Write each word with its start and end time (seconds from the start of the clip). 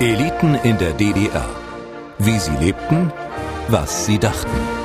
Eliten 0.00 0.54
in 0.54 0.78
der 0.78 0.94
DDR. 0.94 1.44
Wie 2.16 2.38
sie 2.38 2.56
lebten, 2.56 3.12
was 3.68 4.06
sie 4.06 4.18
dachten. 4.18 4.79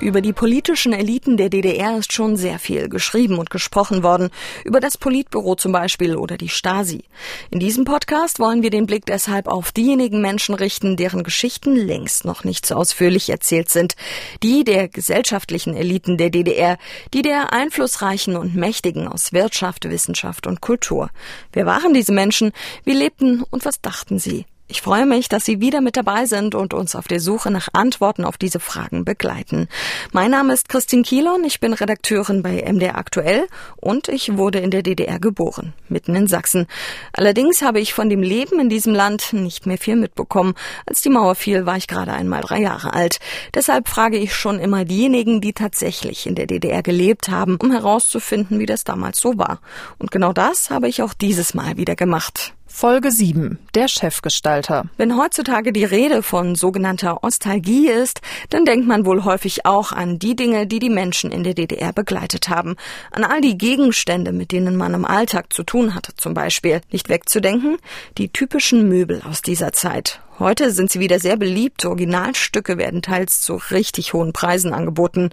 Über 0.00 0.22
die 0.22 0.32
politischen 0.32 0.94
Eliten 0.94 1.36
der 1.36 1.50
DDR 1.50 1.98
ist 1.98 2.14
schon 2.14 2.38
sehr 2.38 2.58
viel 2.58 2.88
geschrieben 2.88 3.38
und 3.38 3.50
gesprochen 3.50 4.02
worden. 4.02 4.30
Über 4.64 4.80
das 4.80 4.96
Politbüro 4.96 5.56
zum 5.56 5.72
Beispiel 5.72 6.16
oder 6.16 6.38
die 6.38 6.48
Stasi. 6.48 7.04
In 7.50 7.60
diesem 7.60 7.84
Podcast 7.84 8.38
wollen 8.38 8.62
wir 8.62 8.70
den 8.70 8.86
Blick 8.86 9.04
deshalb 9.04 9.46
auf 9.46 9.72
diejenigen 9.72 10.22
Menschen 10.22 10.54
richten, 10.54 10.96
deren 10.96 11.22
Geschichten 11.22 11.76
längst 11.76 12.24
noch 12.24 12.44
nicht 12.44 12.64
so 12.64 12.76
ausführlich 12.76 13.28
erzählt 13.28 13.68
sind. 13.68 13.94
Die 14.42 14.64
der 14.64 14.88
gesellschaftlichen 14.88 15.76
Eliten 15.76 16.16
der 16.16 16.30
DDR, 16.30 16.78
die 17.12 17.20
der 17.20 17.52
einflussreichen 17.52 18.36
und 18.36 18.56
mächtigen 18.56 19.06
aus 19.06 19.34
Wirtschaft, 19.34 19.86
Wissenschaft 19.90 20.46
und 20.46 20.62
Kultur. 20.62 21.10
Wer 21.52 21.66
waren 21.66 21.92
diese 21.92 22.12
Menschen? 22.12 22.52
Wie 22.84 22.94
lebten 22.94 23.42
und 23.50 23.66
was 23.66 23.82
dachten 23.82 24.18
sie? 24.18 24.46
Ich 24.70 24.82
freue 24.82 25.04
mich, 25.04 25.28
dass 25.28 25.44
Sie 25.44 25.60
wieder 25.60 25.80
mit 25.80 25.96
dabei 25.96 26.26
sind 26.26 26.54
und 26.54 26.74
uns 26.74 26.94
auf 26.94 27.08
der 27.08 27.18
Suche 27.18 27.50
nach 27.50 27.66
Antworten 27.72 28.24
auf 28.24 28.38
diese 28.38 28.60
Fragen 28.60 29.04
begleiten. 29.04 29.66
Mein 30.12 30.30
Name 30.30 30.52
ist 30.52 30.68
Christine 30.68 31.02
Kielon, 31.02 31.42
ich 31.42 31.58
bin 31.58 31.72
Redakteurin 31.72 32.44
bei 32.44 32.62
MDR 32.72 32.96
Aktuell 32.96 33.48
und 33.78 34.06
ich 34.06 34.36
wurde 34.36 34.60
in 34.60 34.70
der 34.70 34.84
DDR 34.84 35.18
geboren, 35.18 35.72
mitten 35.88 36.14
in 36.14 36.28
Sachsen. 36.28 36.68
Allerdings 37.12 37.62
habe 37.62 37.80
ich 37.80 37.94
von 37.94 38.10
dem 38.10 38.22
Leben 38.22 38.60
in 38.60 38.68
diesem 38.68 38.94
Land 38.94 39.32
nicht 39.32 39.66
mehr 39.66 39.76
viel 39.76 39.96
mitbekommen. 39.96 40.54
Als 40.86 41.00
die 41.00 41.10
Mauer 41.10 41.34
fiel, 41.34 41.66
war 41.66 41.76
ich 41.76 41.88
gerade 41.88 42.12
einmal 42.12 42.42
drei 42.42 42.60
Jahre 42.60 42.92
alt. 42.92 43.18
Deshalb 43.54 43.88
frage 43.88 44.18
ich 44.18 44.36
schon 44.36 44.60
immer 44.60 44.84
diejenigen, 44.84 45.40
die 45.40 45.52
tatsächlich 45.52 46.28
in 46.28 46.36
der 46.36 46.46
DDR 46.46 46.84
gelebt 46.84 47.28
haben, 47.28 47.56
um 47.56 47.72
herauszufinden, 47.72 48.60
wie 48.60 48.66
das 48.66 48.84
damals 48.84 49.18
so 49.18 49.36
war. 49.36 49.60
Und 49.98 50.12
genau 50.12 50.32
das 50.32 50.70
habe 50.70 50.86
ich 50.86 51.02
auch 51.02 51.12
dieses 51.12 51.54
Mal 51.54 51.76
wieder 51.76 51.96
gemacht. 51.96 52.54
Folge 52.72 53.10
7. 53.10 53.58
Der 53.74 53.88
Chefgestalter. 53.88 54.84
Wenn 54.96 55.16
heutzutage 55.18 55.70
die 55.72 55.84
Rede 55.84 56.22
von 56.22 56.54
sogenannter 56.54 57.22
Ostalgie 57.22 57.88
ist, 57.88 58.22
dann 58.48 58.64
denkt 58.64 58.86
man 58.86 59.04
wohl 59.04 59.24
häufig 59.24 59.66
auch 59.66 59.92
an 59.92 60.18
die 60.18 60.34
Dinge, 60.34 60.66
die 60.66 60.78
die 60.78 60.88
Menschen 60.88 61.30
in 61.30 61.44
der 61.44 61.52
DDR 61.52 61.92
begleitet 61.92 62.48
haben. 62.48 62.76
An 63.10 63.24
all 63.24 63.42
die 63.42 63.58
Gegenstände, 63.58 64.32
mit 64.32 64.52
denen 64.52 64.76
man 64.76 64.94
im 64.94 65.04
Alltag 65.04 65.52
zu 65.52 65.62
tun 65.62 65.94
hatte 65.94 66.14
zum 66.16 66.32
Beispiel. 66.32 66.80
Nicht 66.90 67.10
wegzudenken, 67.10 67.76
die 68.16 68.32
typischen 68.32 68.88
Möbel 68.88 69.20
aus 69.28 69.42
dieser 69.42 69.72
Zeit. 69.72 70.20
Heute 70.38 70.70
sind 70.70 70.90
sie 70.90 71.00
wieder 71.00 71.18
sehr 71.18 71.36
beliebt. 71.36 71.84
Originalstücke 71.84 72.78
werden 72.78 73.02
teils 73.02 73.42
zu 73.42 73.60
richtig 73.70 74.14
hohen 74.14 74.32
Preisen 74.32 74.72
angeboten. 74.72 75.30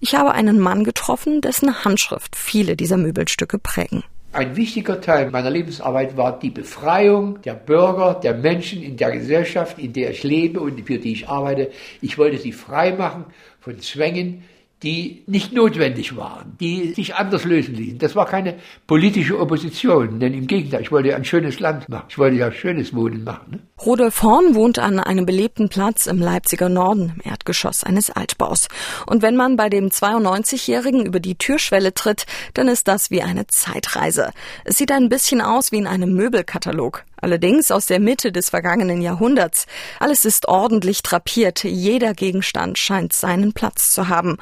Ich 0.00 0.16
habe 0.16 0.32
einen 0.32 0.58
Mann 0.58 0.82
getroffen, 0.82 1.42
dessen 1.42 1.84
Handschrift 1.84 2.34
viele 2.34 2.74
dieser 2.74 2.96
Möbelstücke 2.96 3.58
prägen. 3.58 4.02
Ein 4.38 4.54
wichtiger 4.54 5.00
Teil 5.00 5.32
meiner 5.32 5.50
Lebensarbeit 5.50 6.16
war 6.16 6.38
die 6.38 6.50
Befreiung 6.50 7.42
der 7.42 7.54
Bürger, 7.54 8.14
der 8.22 8.34
Menschen 8.34 8.80
in 8.84 8.96
der 8.96 9.10
Gesellschaft, 9.10 9.80
in 9.80 9.92
der 9.92 10.12
ich 10.12 10.22
lebe 10.22 10.60
und 10.60 10.80
für 10.86 10.98
die 10.98 11.10
ich 11.10 11.28
arbeite. 11.28 11.72
Ich 12.02 12.18
wollte 12.18 12.38
sie 12.38 12.52
frei 12.52 12.92
machen 12.92 13.24
von 13.58 13.80
Zwängen, 13.80 14.44
die 14.82 15.24
nicht 15.26 15.52
notwendig 15.52 16.16
waren, 16.16 16.56
die 16.60 16.92
sich 16.94 17.16
anders 17.16 17.44
lösen 17.44 17.74
ließen. 17.74 17.98
Das 17.98 18.14
war 18.14 18.26
keine 18.26 18.54
politische 18.86 19.38
Opposition, 19.38 20.20
denn 20.20 20.34
im 20.34 20.46
Gegenteil, 20.46 20.82
ich 20.82 20.92
wollte 20.92 21.08
ja 21.08 21.16
ein 21.16 21.24
schönes 21.24 21.58
Land 21.58 21.88
machen. 21.88 22.06
Ich 22.08 22.18
wollte 22.18 22.36
ja 22.36 22.52
schönes 22.52 22.94
Wohnen 22.94 23.24
machen. 23.24 23.50
Ne? 23.50 23.58
Rudolf 23.84 24.22
Horn 24.22 24.54
wohnt 24.54 24.78
an 24.78 25.00
einem 25.00 25.26
belebten 25.26 25.68
Platz 25.68 26.06
im 26.06 26.18
Leipziger 26.18 26.68
Norden, 26.68 27.14
im 27.16 27.30
Erdgeschoss 27.30 27.82
eines 27.82 28.10
Altbaus. 28.10 28.68
Und 29.06 29.22
wenn 29.22 29.36
man 29.36 29.56
bei 29.56 29.68
dem 29.68 29.88
92-Jährigen 29.88 31.04
über 31.04 31.20
die 31.20 31.36
Türschwelle 31.36 31.92
tritt, 31.92 32.26
dann 32.54 32.68
ist 32.68 32.86
das 32.86 33.10
wie 33.10 33.22
eine 33.22 33.46
Zeitreise. 33.46 34.30
Es 34.64 34.78
sieht 34.78 34.92
ein 34.92 35.08
bisschen 35.08 35.40
aus 35.40 35.72
wie 35.72 35.78
in 35.78 35.86
einem 35.86 36.14
Möbelkatalog. 36.14 37.04
Allerdings 37.20 37.70
aus 37.70 37.86
der 37.86 38.00
Mitte 38.00 38.32
des 38.32 38.50
vergangenen 38.50 39.02
Jahrhunderts. 39.02 39.66
Alles 39.98 40.24
ist 40.24 40.48
ordentlich 40.48 41.02
drapiert, 41.02 41.64
jeder 41.64 42.14
Gegenstand 42.14 42.78
scheint 42.78 43.12
seinen 43.12 43.52
Platz 43.52 43.92
zu 43.92 44.08
haben. 44.08 44.38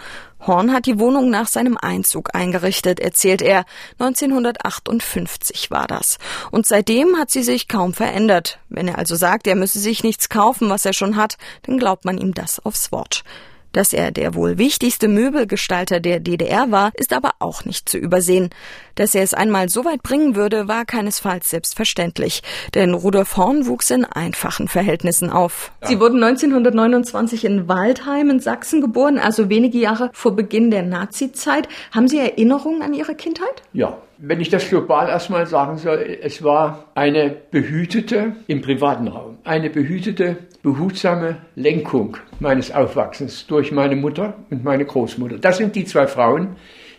Horn 0.47 0.73
hat 0.73 0.87
die 0.87 0.99
Wohnung 0.99 1.31
nach 1.31 1.49
seinem 1.49 1.77
Einzug 1.77 2.35
eingerichtet, 2.35 3.01
erzählt 3.01 3.43
er. 3.43 3.65
1958 3.99 5.71
war 5.71 5.87
das. 5.87 6.19
Und 6.51 6.67
seitdem 6.67 7.17
hat 7.17 7.31
sie 7.31 7.43
sich 7.43 7.69
kaum 7.69 7.95
verändert. 7.95 8.61
Wenn 8.69 8.89
er 8.89 8.99
also 8.99 9.17
sagt, 9.17 9.47
er 9.47 9.57
müsse 9.57 9.81
sich 9.81 10.05
nichts 10.05 10.29
kaufen, 10.29 10.69
was 10.69 10.85
er 10.85 10.93
schon 10.93 11.17
hat, 11.17 11.37
dann 11.63 11.79
glaubt 11.79 12.05
man 12.05 12.19
ihm 12.19 12.35
das 12.35 12.65
aufs 12.65 12.93
Wort. 12.93 13.25
Dass 13.73 13.93
er 13.93 14.11
der 14.11 14.35
wohl 14.35 14.59
wichtigste 14.59 15.09
Möbelgestalter 15.09 16.01
der 16.01 16.21
DDR 16.21 16.71
war, 16.71 16.93
ist 16.95 17.13
aber 17.13 17.33
auch 17.39 17.65
nicht 17.65 17.89
zu 17.89 17.99
übersehen. 17.99 18.51
Dass 18.95 19.15
er 19.15 19.23
es 19.23 19.35
einmal 19.35 19.69
so 19.69 19.85
weit 19.85 20.03
bringen 20.03 20.35
würde, 20.35 20.69
war 20.69 20.85
keinesfalls 20.85 21.51
selbstverständlich. 21.51 22.43
Denn 22.75 22.95
Rudolf 22.95 23.37
Horn 23.37 23.67
wuchs 23.67 23.91
in 23.91 24.05
einfachen 24.05 24.69
Verhältnissen 24.69 25.31
auf. 25.31 25.73
Sie 25.83 26.01
wurden 26.01 26.23
1929 26.23 27.45
in 27.45 27.69
Waldheim 27.69 28.31
in 28.31 28.41
Sachsen 28.41 28.81
geboren, 28.81 29.19
also 29.19 29.51
wenige 29.51 29.79
Jahre 29.79 30.11
vor 30.13 30.35
Beginn 30.35 30.71
der 30.71 30.83
Nazizeit. 30.83 31.69
Haben 31.93 32.09
Sie 32.09 32.19
Erinnerungen 32.19 32.83
an 32.83 32.95
Ihre 32.95 33.15
Kindheit? 33.15 33.63
Ja, 33.73 33.99
wenn 34.19 34.41
ich 34.41 34.49
das 34.49 34.69
global 34.69 35.09
erstmal 35.09 35.47
sagen 35.47 35.77
soll, 35.79 36.19
es 36.23 36.43
war 36.43 36.87
eine 36.95 37.35
behütete 37.51 38.37
im 38.47 38.63
privaten 38.63 39.09
Raum, 39.09 39.39
eine 39.45 39.71
behütete, 39.71 40.37
behutsame 40.63 41.39
Lenkung 41.55 42.17
meines 42.41 42.73
Aufwachsens 42.73 43.47
durch 43.47 43.73
meine 43.73 43.97
Mutter 43.97 44.35
und 44.51 44.65
meine 44.65 44.85
Großmutter. 44.85 45.39
Das 45.39 45.59
sind 45.59 45.77
die 45.77 45.85
zwei 45.85 46.07
Frauen, 46.07 46.57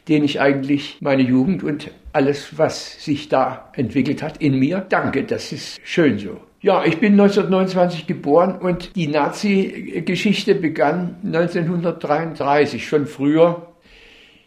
denen 0.08 0.26
ich 0.26 0.40
eigentlich 0.40 0.98
meine 1.02 1.24
Jugend 1.24 1.64
und 1.64 1.92
alles, 2.14 2.58
was 2.58 3.04
sich 3.04 3.30
da 3.30 3.70
entwickelt 3.74 4.22
hat, 4.24 4.38
in 4.38 4.58
mir 4.58 4.86
danke. 4.88 5.24
Das 5.24 5.52
ist 5.52 5.80
schön 5.84 6.18
so. 6.18 6.38
Ja, 6.62 6.84
ich 6.86 7.00
bin 7.00 7.14
1929 7.14 8.08
geboren 8.08 8.58
und 8.58 8.96
die 8.96 9.08
Nazi-Geschichte 9.08 10.56
begann 10.56 11.18
1933, 11.24 12.88
schon 12.88 13.06
früher 13.06 13.68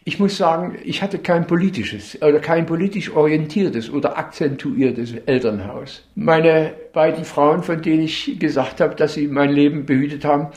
ich 0.03 0.19
muss 0.19 0.35
sagen, 0.35 0.77
ich 0.83 1.03
hatte 1.03 1.19
kein 1.19 1.45
politisches 1.45 2.19
oder 2.21 2.39
kein 2.39 2.65
politisch 2.65 3.11
orientiertes 3.11 3.91
oder 3.91 4.17
akzentuiertes 4.17 5.13
Elternhaus. 5.27 6.03
Meine 6.15 6.73
beiden 6.91 7.23
Frauen, 7.23 7.61
von 7.61 7.81
denen 7.81 8.03
ich 8.03 8.39
gesagt 8.39 8.81
habe, 8.81 8.95
dass 8.95 9.13
sie 9.13 9.27
mein 9.27 9.51
Leben 9.51 9.85
behütet 9.85 10.25
haben, 10.25 10.47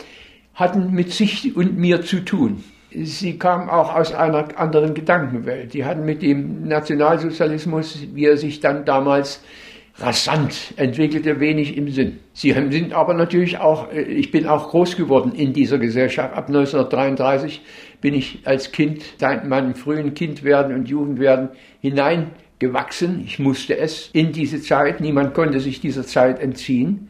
hatten 0.54 0.92
mit 0.92 1.12
sich 1.12 1.54
und 1.56 1.76
mir 1.76 2.02
zu 2.02 2.24
tun. 2.24 2.64
Sie 2.90 3.38
kamen 3.38 3.68
auch 3.68 3.94
aus 3.94 4.14
einer 4.14 4.58
anderen 4.58 4.94
Gedankenwelt. 4.94 5.74
Die 5.74 5.84
hatten 5.84 6.04
mit 6.04 6.22
dem 6.22 6.66
Nationalsozialismus, 6.66 7.98
wie 8.14 8.24
er 8.24 8.36
sich 8.36 8.60
dann 8.60 8.84
damals 8.84 9.42
rasant 9.98 10.74
entwickelte, 10.76 11.38
wenig 11.38 11.76
im 11.76 11.88
Sinn. 11.88 12.18
Sie 12.32 12.52
sind 12.52 12.92
aber 12.92 13.14
natürlich 13.14 13.58
auch, 13.58 13.92
äh, 13.92 14.02
ich 14.02 14.30
bin 14.30 14.46
auch 14.46 14.70
groß 14.70 14.96
geworden 14.96 15.32
in 15.36 15.52
dieser 15.52 15.78
Gesellschaft. 15.78 16.34
Ab 16.34 16.48
1933 16.48 17.60
bin 18.04 18.12
ich 18.12 18.40
als 18.44 18.70
Kind, 18.70 19.02
seit 19.16 19.48
meinem 19.48 19.74
frühen 19.74 20.12
Kindwerden 20.12 20.74
und 20.74 20.90
Jugendwerden 20.90 21.48
hineingewachsen. 21.80 23.22
Ich 23.24 23.38
musste 23.38 23.78
es 23.78 24.10
in 24.12 24.30
diese 24.30 24.60
Zeit. 24.60 25.00
Niemand 25.00 25.32
konnte 25.32 25.58
sich 25.58 25.80
dieser 25.80 26.04
Zeit 26.04 26.38
entziehen. 26.38 27.08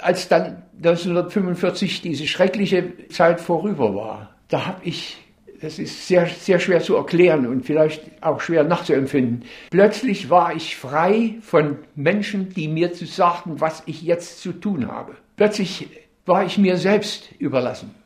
Als 0.00 0.26
dann 0.26 0.62
1945 0.78 2.00
diese 2.00 2.26
schreckliche 2.26 3.08
Zeit 3.10 3.42
vorüber 3.42 3.94
war, 3.94 4.34
da 4.48 4.68
habe 4.68 4.80
ich 4.84 5.18
das 5.60 5.78
ist 5.78 6.08
sehr, 6.08 6.24
sehr 6.24 6.58
schwer 6.58 6.80
zu 6.80 6.96
erklären 6.96 7.46
und 7.46 7.66
vielleicht 7.66 8.00
auch 8.22 8.40
schwer 8.40 8.64
nachzuempfinden. 8.64 9.44
Plötzlich 9.68 10.30
war 10.30 10.56
ich 10.56 10.78
frei 10.78 11.34
von 11.42 11.76
Menschen, 11.94 12.48
die 12.48 12.68
mir 12.68 12.94
zu 12.94 13.04
sagten, 13.04 13.60
was 13.60 13.82
ich 13.84 14.00
jetzt 14.00 14.40
zu 14.40 14.52
tun 14.52 14.88
habe. 14.88 15.16
Plötzlich 15.36 15.88
war 16.24 16.46
ich 16.46 16.56
mir 16.56 16.78
selbst 16.78 17.32
überlassen. 17.38 17.99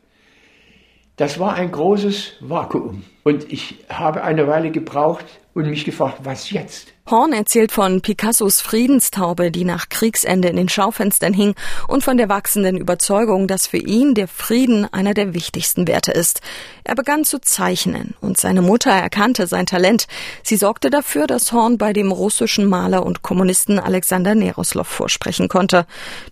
Das 1.17 1.39
war 1.39 1.53
ein 1.53 1.71
großes 1.71 2.33
Vakuum. 2.41 3.03
Und 3.23 3.51
ich 3.51 3.85
habe 3.89 4.23
eine 4.23 4.47
Weile 4.47 4.71
gebraucht 4.71 5.25
und 5.55 5.69
mich 5.69 5.85
gefragt, 5.85 6.19
was 6.23 6.51
jetzt? 6.51 6.93
Horn 7.07 7.33
erzählt 7.33 7.71
von 7.71 8.01
Picassos 8.01 8.61
Friedenstaube, 8.61 9.51
die 9.51 9.63
nach 9.63 9.89
Kriegsende 9.89 10.47
in 10.47 10.55
den 10.55 10.69
Schaufenstern 10.69 11.33
hing, 11.33 11.53
und 11.87 12.03
von 12.03 12.17
der 12.17 12.29
wachsenden 12.29 12.77
Überzeugung, 12.77 13.47
dass 13.47 13.67
für 13.67 13.77
ihn 13.77 14.15
der 14.15 14.27
Frieden 14.27 14.91
einer 14.91 15.13
der 15.13 15.35
wichtigsten 15.35 15.87
Werte 15.87 16.11
ist. 16.11 16.41
Er 16.83 16.95
begann 16.95 17.23
zu 17.23 17.39
zeichnen, 17.39 18.15
und 18.21 18.39
seine 18.39 18.63
Mutter 18.63 18.89
erkannte 18.89 19.45
sein 19.45 19.67
Talent. 19.67 20.07
Sie 20.41 20.55
sorgte 20.55 20.89
dafür, 20.89 21.27
dass 21.27 21.51
Horn 21.51 21.77
bei 21.77 21.93
dem 21.93 22.11
russischen 22.11 22.65
Maler 22.65 23.05
und 23.05 23.21
Kommunisten 23.21 23.77
Alexander 23.77 24.33
Neroslov 24.33 24.87
vorsprechen 24.87 25.47
konnte. 25.47 25.85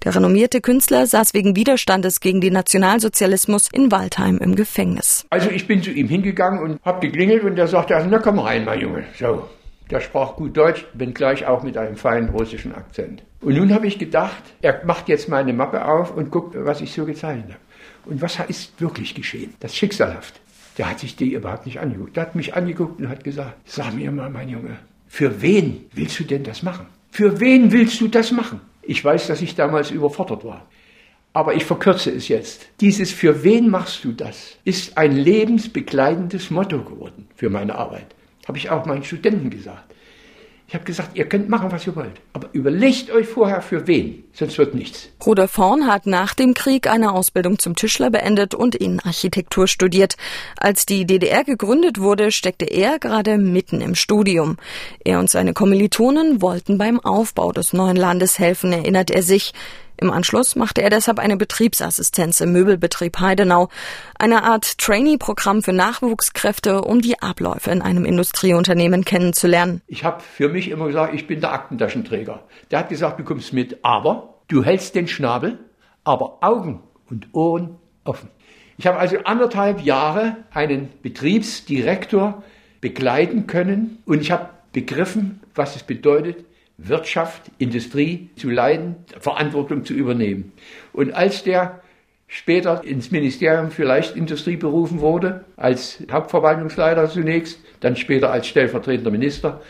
Der 0.04 0.16
renommierte 0.16 0.60
Künstler 0.60 1.06
saß 1.06 1.36
wegen 1.36 1.56
Widerstandes 1.56 2.20
gegen 2.20 2.42
den 2.42 2.54
Nationalsozialismus 2.54 3.70
in 3.72 3.92
Waldheim 3.92 4.40
im 4.40 4.56
Gefängnis. 4.56 5.28
Also 5.30 5.52
ich 5.52 5.68
bin 5.68 5.84
zu 5.84 5.92
ihm 5.92 6.10
hingegangen 6.10 6.64
und 6.64 6.84
habe 6.84 7.00
geklingelt 7.08 7.44
und 7.44 7.60
er 7.60 7.68
sagte, 7.68 7.96
also, 7.96 8.10
na 8.10 8.18
komm 8.18 8.40
rein, 8.40 8.66
mein 8.66 8.80
Junge. 8.80 9.06
So, 9.18 9.48
der 9.90 10.00
sprach 10.00 10.36
gut 10.36 10.58
Deutsch, 10.58 10.86
wenngleich 10.94 11.46
auch 11.46 11.64
mit 11.64 11.78
einem 11.78 11.96
feinen 11.96 12.30
russischen 12.30 12.74
Akzent. 12.74 13.24
Und 13.42 13.56
nun 13.56 13.74
habe 13.74 13.88
ich 13.88 14.00
gedacht, 14.00 14.44
er 14.62 14.84
macht 14.86 15.10
jetzt 15.10 15.30
meine 15.30 15.54
Mappe 15.54 15.86
auf 15.86 16.16
und 16.16 16.32
guckt, 16.32 16.56
was 16.58 16.82
ich 16.82 16.94
so 16.94 17.06
gezeichnet 17.06 17.50
habe. 17.50 17.60
Und 18.06 18.22
was 18.22 18.40
ist 18.48 18.80
wirklich 18.82 19.14
geschehen? 19.14 19.54
Das 19.60 19.76
Schicksalhaft. 19.76 20.40
Der 20.78 20.90
hat 20.90 21.00
sich 21.00 21.16
die 21.16 21.34
überhaupt 21.34 21.66
nicht 21.66 21.80
angeguckt. 21.80 22.16
Der 22.16 22.24
hat 22.24 22.36
mich 22.36 22.56
angeguckt 22.56 23.00
und 23.00 23.10
hat 23.10 23.24
gesagt, 23.24 23.56
sag 23.66 23.94
mir 23.94 24.12
mal, 24.12 24.30
mein 24.30 24.50
Junge, 24.50 24.78
für 25.08 25.42
wen 25.42 25.86
willst 25.94 26.20
du 26.20 26.24
denn 26.24 26.44
das 26.44 26.64
machen? 26.64 26.88
Für 27.12 27.40
wen 27.40 27.72
willst 27.72 28.02
du 28.02 28.08
das 28.08 28.32
machen? 28.32 28.62
Ich 28.82 29.04
weiß, 29.06 29.28
dass 29.28 29.42
ich 29.42 29.54
damals 29.54 29.92
überfordert 29.92 30.44
war. 30.44 30.66
Aber 31.34 31.54
ich 31.54 31.66
verkürze 31.66 32.12
es 32.12 32.28
jetzt. 32.28 32.68
Dieses 32.82 33.12
Für 33.12 33.44
wen 33.44 33.70
machst 33.70 34.04
du 34.04 34.12
das 34.12 34.58
ist 34.66 34.98
ein 34.98 35.16
lebensbegleitendes 35.16 36.50
Motto 36.50 36.84
geworden 36.84 37.28
für 37.36 37.50
meine 37.50 37.76
Arbeit. 37.76 38.08
Habe 38.48 38.58
ich 38.58 38.70
auch 38.70 38.86
meinen 38.86 39.04
Studenten 39.04 39.50
gesagt. 39.50 39.94
Ich 40.74 40.76
habe 40.76 40.86
gesagt, 40.86 41.16
ihr 41.16 41.26
könnt 41.26 41.50
machen, 41.50 41.72
was 41.72 41.86
ihr 41.86 41.96
wollt. 41.96 42.20
Aber 42.32 42.50
überlegt 42.52 43.12
euch 43.12 43.28
vorher 43.28 43.62
für 43.62 43.86
wen, 43.86 44.24
sonst 44.34 44.58
wird 44.58 44.74
nichts. 44.74 45.10
Rudolf 45.24 45.58
Horn 45.58 45.86
hat 45.86 46.08
nach 46.08 46.34
dem 46.34 46.56
Krieg 46.56 46.88
eine 46.88 47.12
Ausbildung 47.12 47.60
zum 47.60 47.76
Tischler 47.76 48.10
beendet 48.10 48.56
und 48.56 48.74
Innenarchitektur 48.74 49.68
studiert. 49.68 50.16
Als 50.58 50.88
die 50.88 51.06
DDR 51.06 51.44
gegründet 51.44 52.00
wurde, 52.00 52.32
steckte 52.32 52.66
er 52.66 52.98
gerade 52.98 53.38
mitten 53.38 53.82
im 53.82 53.94
Studium. 53.94 54.58
Er 55.04 55.20
und 55.20 55.30
seine 55.30 55.54
Kommilitonen 55.54 56.42
wollten 56.42 56.80
beim 56.80 57.00
Aufbau 57.00 57.52
des 57.52 57.74
neuen 57.74 57.98
Landes 57.98 58.40
helfen, 58.40 58.72
erinnert 58.72 59.12
er 59.12 59.22
sich. 59.22 59.54
Im 59.98 60.12
Anschluss 60.12 60.56
machte 60.56 60.82
er 60.82 60.90
deshalb 60.90 61.20
eine 61.20 61.38
Betriebsassistenz 61.38 62.42
im 62.42 62.52
Möbelbetrieb 62.52 63.20
Heidenau, 63.20 63.70
eine 64.18 64.44
Art 64.44 64.78
Trainee-Programm 64.78 65.62
für 65.62 65.74
Nachwuchskräfte, 65.74 66.82
um 66.82 67.02
die 67.02 67.22
Abläufe 67.22 67.72
in 67.72 67.82
einem 67.82 68.06
Industrieunternehmen 68.06 69.06
kennenzulernen. 69.06 69.82
Ich 69.88 70.04
habe 70.04 70.22
für 70.22 70.50
mich 70.50 70.70
immer 70.70 70.88
gesagt, 70.88 71.14
ich 71.14 71.28
bin 71.28 71.42
der 71.42 71.54
Aktentaschenträger. 71.54 72.44
Der 72.72 72.80
hat 72.80 72.90
gesagt, 72.90 73.20
du 73.20 73.24
kommst 73.24 73.54
mit, 73.54 73.84
aber 73.84 74.36
du 74.48 74.64
hältst 74.64 74.96
den 74.96 75.08
Schnabel, 75.08 75.60
aber 76.04 76.40
Augen 76.42 76.84
und 77.10 77.28
Ohren 77.34 77.78
offen. 78.04 78.30
Ich 78.78 78.88
habe 78.88 78.98
also 78.98 79.18
anderthalb 79.24 79.82
Jahre 79.82 80.38
einen 80.52 80.90
Betriebsdirektor 81.02 82.44
begleiten 82.82 83.48
können 83.48 84.00
und 84.06 84.22
ich 84.22 84.32
habe 84.32 84.50
begriffen, 84.74 85.42
was 85.56 85.76
es 85.76 85.84
bedeutet, 85.84 86.44
Wirtschaft, 86.88 87.44
Industrie 87.58 88.30
zu 88.36 88.50
leiten, 88.50 88.96
Verantwortung 89.20 89.86
zu 89.86 89.94
übernehmen. 89.94 90.52
Und 90.92 91.14
als 91.14 91.44
der 91.44 91.82
später 92.28 92.84
ins 92.84 93.12
Ministerium 93.12 93.72
für 93.72 93.84
Leichtindustrie 93.84 94.58
berufen 94.58 95.00
wurde, 95.00 95.46
als 95.56 96.04
Hauptverwaltungsleiter 96.12 97.10
zunächst, 97.10 97.60
dann 97.80 97.96
später 97.96 98.32
als 98.32 98.48
stellvertretender 98.48 99.12
Minister, 99.12 99.62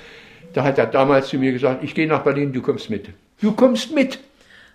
da 0.54 0.64
hat 0.64 0.78
er 0.78 0.86
damals 0.86 1.30
zu 1.30 1.38
mir 1.38 1.52
gesagt, 1.52 1.84
ich 1.84 1.96
gehe 1.96 2.08
nach 2.08 2.24
Berlin, 2.24 2.54
du 2.54 2.62
kommst 2.62 2.90
mit. 2.90 3.10
Du 3.42 3.54
kommst 3.54 3.94
mit. 3.94 4.20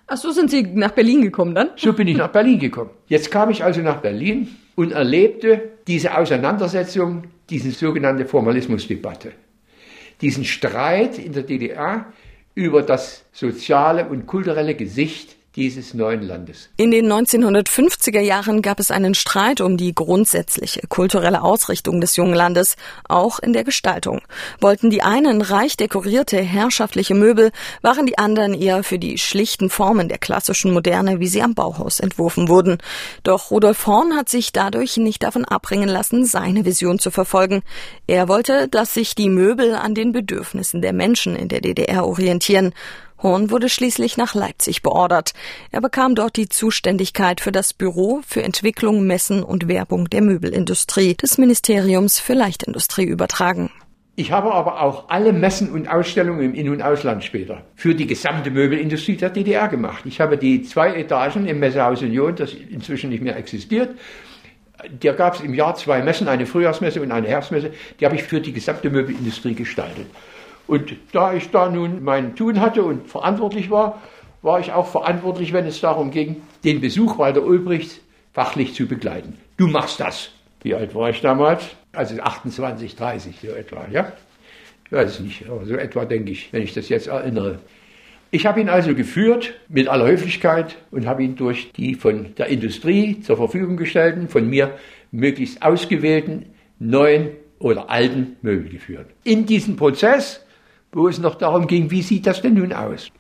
Ach 0.07 0.17
so 0.17 0.31
sind 0.31 0.51
Sie 0.51 0.63
nach 0.63 0.93
Berlin 0.93 1.23
gekommen 1.23 1.55
dann? 1.55 1.71
So 1.77 1.93
bin 1.93 2.09
ich 2.09 2.17
nach 2.17 2.29
Berlin 2.29 2.59
gekommen. 2.59 2.91
Jetzt 3.07 3.31
kam 3.31 3.51
ich 3.51 3.63
also 3.63 3.83
nach 3.83 4.01
Berlin 4.01 4.49
und 4.75 4.93
erlebte 4.93 5.71
diese 5.87 6.17
Auseinandersetzung, 6.17 7.25
diese 7.49 7.71
sogenannte 7.71 8.25
Formalismusdebatte 8.25 9.33
diesen 10.21 10.45
Streit 10.45 11.19
in 11.19 11.33
der 11.33 11.43
DDR 11.43 12.13
über 12.59 12.83
das 12.83 13.25
soziale 13.31 14.09
und 14.09 14.27
kulturelle 14.27 14.75
Gesicht 14.75 15.37
dieses 15.59 15.93
neuen 15.93 16.23
Landes. 16.23 16.71
In 16.77 16.93
den 16.93 17.13
1950er 17.13 18.21
Jahren 18.21 18.63
gab 18.63 18.79
es 18.79 18.93
einen 18.93 19.15
Streit 19.15 19.61
um 19.61 19.77
die 19.77 19.93
grundsätzliche 19.93 20.83
kulturelle 20.89 21.43
Ausrichtung 21.43 22.01
des 22.01 22.15
jungen 22.15 22.35
Landes, 22.35 22.77
auch 23.09 23.41
in 23.41 23.53
der 23.53 23.65
Gestaltung. 23.65 24.21
Wollten 24.61 24.89
die 24.89 25.03
einen 25.03 25.43
reich 25.43 25.77
dekorierte 25.77 26.41
herrschaftliche 26.41 27.17
Möbel, 27.17 27.51
waren 27.83 28.07
die 28.07 28.19
anderen 28.19 28.55
eher 28.55 28.85
für 28.85 29.01
die 29.01 29.19
schlichten 29.19 29.69
Formen 29.69 30.09
der 30.09 30.19
klassischen 30.19 30.73
Moderne, 30.73 31.19
wie 31.19 31.27
sie 31.27 31.43
am 31.43 31.57
Bauhaus 31.57 31.99
entworfen 31.99 32.47
wurden. 32.47 32.79
Doch 33.25 33.51
Rudolf 33.51 33.85
Horn 33.85 34.15
hat 34.15 34.29
sich 34.29 34.53
dadurch 34.53 34.97
nicht 34.97 35.25
davon 35.25 35.45
abbringen 35.45 35.89
lassen, 35.89 36.25
seine 36.25 36.67
Vision 36.67 37.01
zu 37.01 37.11
verfolgen. 37.11 37.63
Er 38.07 38.29
wollte, 38.29 38.69
dass 38.69 38.95
sich 38.95 39.17
die 39.17 39.29
Möbel 39.29 39.75
an 39.75 39.97
den 39.97 40.13
Bedürfnissen 40.13 40.83
der 40.83 40.93
Menschen 40.93 41.35
in 41.35 41.49
der 41.49 41.61
DDR 41.63 42.07
orientieren. 42.07 42.73
Horn 43.23 43.51
wurde 43.51 43.69
schließlich 43.69 44.17
nach 44.17 44.35
Leipzig 44.35 44.83
beordert. 44.83 45.33
Er 45.71 45.81
bekam 45.81 46.15
dort 46.15 46.37
die 46.37 46.49
Zuständigkeit 46.49 47.41
für 47.41 47.53
das 47.53 47.75
Büro 47.75 48.21
für 48.27 48.43
Entwicklung, 48.43 49.07
Messen 49.07 49.43
und 49.43 49.69
Werbung 49.69 50.09
der 50.11 50.23
Möbelindustrie 50.23 51.15
des 51.15 51.39
Ministeriums 51.39 52.21
für 52.21 52.35
Leichtindustrie 52.35 53.05
übertragen. 53.05 53.71
Ich 54.17 54.33
habe 54.33 54.53
aber 54.53 54.83
auch 54.83 55.09
alle 55.11 55.33
Messen 55.33 55.71
und 55.71 55.89
Ausstellungen 55.89 56.43
im 56.43 56.55
In- 56.55 56.71
und 56.71 56.83
Ausland 56.83 57.23
später 57.23 57.63
für 57.77 57.95
die 57.95 58.07
gesamte 58.07 58.51
Möbelindustrie 58.51 59.17
der 59.17 59.31
DDR 59.31 59.69
gemacht. 59.69 60.05
Ich 60.07 60.21
habe 60.21 60.37
die 60.37 60.63
zwei 60.63 60.95
Etagen 60.95 61.47
im 61.47 61.61
Messehaus 61.61 62.03
Union, 62.03 62.35
das 62.35 62.53
inzwischen 62.53 63.11
nicht 63.11 63.23
mehr 63.23 63.37
existiert, 63.37 63.91
da 65.01 65.13
gab 65.13 65.35
es 65.35 65.41
im 65.41 65.55
Jahr 65.55 65.75
zwei 65.75 66.03
Messen, 66.03 66.29
eine 66.29 66.47
Frühjahrsmesse 66.47 67.03
und 67.03 67.11
eine 67.11 67.29
Herbstmesse, 67.29 67.73
die 67.99 68.05
habe 68.05 68.15
ich 68.15 68.23
für 68.23 68.41
die 68.41 68.53
gesamte 68.53 68.91
Möbelindustrie 68.91 69.55
gestaltet. 69.55 70.07
Und 70.69 70.95
da 71.13 71.33
ich 71.35 71.51
da 71.51 71.69
nun 71.71 72.05
mein 72.05 72.37
Tun 72.37 72.61
hatte 72.61 72.85
und 72.85 73.09
verantwortlich 73.09 73.71
war, 73.71 74.01
war 74.43 74.61
ich 74.61 74.71
auch 74.73 74.87
verantwortlich, 74.87 75.53
wenn 75.53 75.67
es 75.67 75.81
darum 75.81 76.11
ging, 76.11 76.43
den 76.63 76.81
Besuch 76.81 77.19
Walter 77.19 77.43
Ulbricht 77.43 78.01
fachlich 78.33 78.75
zu 78.75 78.87
begleiten. 78.87 79.39
Du 79.57 79.67
machst 79.67 79.99
das. 79.99 80.31
Wie 80.63 80.75
alt 80.75 80.95
war 80.95 81.11
ich 81.11 81.21
damals? 81.23 81.65
Also 81.93 82.21
28, 82.21 82.95
30 82.95 83.41
so 83.41 83.49
etwa, 83.49 83.87
ja? 83.91 84.13
Ich 84.85 84.93
weiß 84.93 85.11
es 85.11 85.21
nicht, 85.21 85.49
aber 85.49 85.65
so 85.65 85.75
etwa 85.75 86.05
denke 86.05 86.33
ich, 86.33 86.53
wenn 86.53 86.63
ich 86.63 86.75
das 86.75 86.89
jetzt 86.89 87.09
erinnere. 87.09 87.59
Ich 88.31 88.45
habe 88.45 88.61
ihn 88.61 88.69
also 88.69 88.95
geführt 88.95 89.55
mit 89.69 89.89
aller 89.89 90.07
Höflichkeit 90.07 90.77
und 90.91 91.07
habe 91.07 91.25
ihn 91.25 91.37
durch 91.37 91.73
die 91.73 91.95
von 91.95 92.35
der 92.37 92.49
Industrie 92.49 93.21
zur 93.23 93.39
Verfügung 93.39 93.79
gestellten, 93.79 94.29
von 94.29 94.49
mir 94.49 94.79
möglichst 95.13 95.63
ausgewählten 95.63 96.47
neuen 96.79 97.31
oder 97.59 97.89
alten 97.89 98.37
Möbel 98.43 98.69
geführt. 98.69 99.07
In 99.25 99.47
diesem 99.47 99.77
Prozess 99.77 100.45
wo 100.93 101.09
es 101.09 101.19
noch 101.19 101.35
darum 101.35 101.67
ging, 101.67 101.91
wie 101.91 102.03
sieht 102.03 102.27
das 102.27 102.43
denn 102.43 102.55
nun 102.55 102.73
aus? 102.73 103.11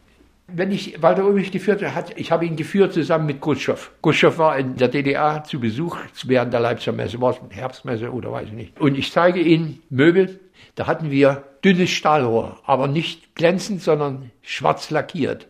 Wenn 0.50 0.70
ich 0.72 1.02
Walter 1.02 1.26
Ulrich 1.26 1.52
geführt 1.52 1.82
habe, 1.82 2.12
ich 2.16 2.32
habe 2.32 2.46
ihn 2.46 2.56
geführt 2.56 2.94
zusammen 2.94 3.26
mit 3.26 3.40
Khrushchev. 3.42 3.90
Khrushchev 4.02 4.38
war 4.38 4.58
in 4.58 4.76
der 4.76 4.88
DDR 4.88 5.44
zu 5.44 5.60
Besuch 5.60 5.98
während 6.24 6.54
der 6.54 6.60
Leipziger 6.60 6.96
Messe, 6.96 7.20
war 7.20 7.32
es 7.32 7.40
Herbstmesse 7.50 8.10
oder 8.10 8.32
weiß 8.32 8.46
ich 8.46 8.54
nicht. 8.54 8.80
Und 8.80 8.96
ich 8.96 9.12
zeige 9.12 9.40
Ihnen 9.40 9.82
Möbel, 9.90 10.40
da 10.74 10.86
hatten 10.86 11.10
wir 11.10 11.44
dünnes 11.62 11.90
Stahlrohr, 11.90 12.58
aber 12.64 12.88
nicht 12.88 13.34
glänzend, 13.34 13.82
sondern 13.82 14.30
schwarz 14.40 14.90
lackiert, 14.90 15.48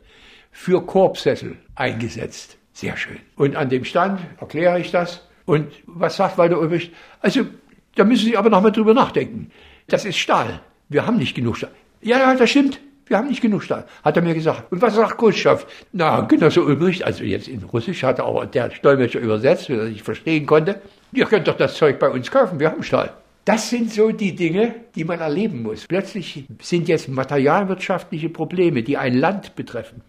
für 0.51 0.85
Korbsessel 0.85 1.57
eingesetzt. 1.77 2.59
Sehr 2.73 2.97
schön. 2.97 3.19
Und 3.37 3.55
an 3.55 3.69
dem 3.69 3.85
Stand 3.85 4.21
erkläre 4.41 4.81
ich 4.81 4.91
das. 4.91 5.29
Und 5.47 5.69
was 5.87 6.17
sagt 6.17 6.39
Walter 6.39 6.59
Ulrich? 6.59 6.93
Also, 7.21 7.47
da 7.95 8.05
müssen 8.05 8.27
Sie 8.27 8.37
aber 8.37 8.51
nochmal 8.51 8.73
drüber 8.73 8.95
nachdenken. 8.95 9.51
Das 9.87 10.05
ist 10.05 10.19
Stahl. 10.19 10.61
Wir 10.89 11.07
haben 11.07 11.19
nicht 11.19 11.35
genug 11.35 11.57
Stahl. 11.57 11.71
Ja, 12.01 12.19
ja, 12.19 12.35
das 12.35 12.51
stimmt. 12.51 12.81
Wir 13.07 13.17
haben 13.17 13.29
nicht 13.29 13.41
genug 13.41 13.63
Stahl, 13.63 13.87
hat 14.05 14.17
er 14.17 14.23
mir 14.23 14.35
gesagt. 14.35 14.71
Und 14.71 14.83
was 14.83 14.95
sagt 14.95 15.17
Khrushchev? 15.17 15.65
Na, 15.93 16.21
Genosse 16.21 16.63
Ulbricht, 16.63 17.03
also 17.05 17.25
jetzt 17.25 17.49
in 17.49 17.63
Russisch 17.63 18.03
hat 18.03 18.19
er 18.19 18.27
auch 18.27 18.45
der 18.45 18.69
Dolmetscher 18.69 19.21
übersetzt, 19.21 19.71
dass 19.71 19.89
ich 19.89 20.03
verstehen 20.03 20.45
konnte. 20.45 20.83
Ihr 21.13 21.25
könnt 21.25 21.49
doch 21.49 21.57
das 21.57 21.75
Zeug 21.75 21.99
bei 21.99 22.11
uns 22.11 22.31
kaufen, 22.31 22.61
wir 22.61 22.71
haben 22.71 22.83
Stahl. 22.83 23.15
Das 23.47 23.71
sind 23.71 23.91
so 23.91 24.11
die 24.11 24.37
Dinge, 24.37 24.75
die 24.95 25.05
man 25.05 25.21
erleben 25.21 25.63
muss. 25.63 25.87
Plötzlich 25.87 26.45
sind 26.61 26.87
jetzt 26.87 27.09
materialwirtschaftliche 27.09 28.29
Probleme, 28.29 28.83
die 28.83 28.99
ein 28.99 29.15
Land 29.15 29.57
betreffen, 29.57 30.03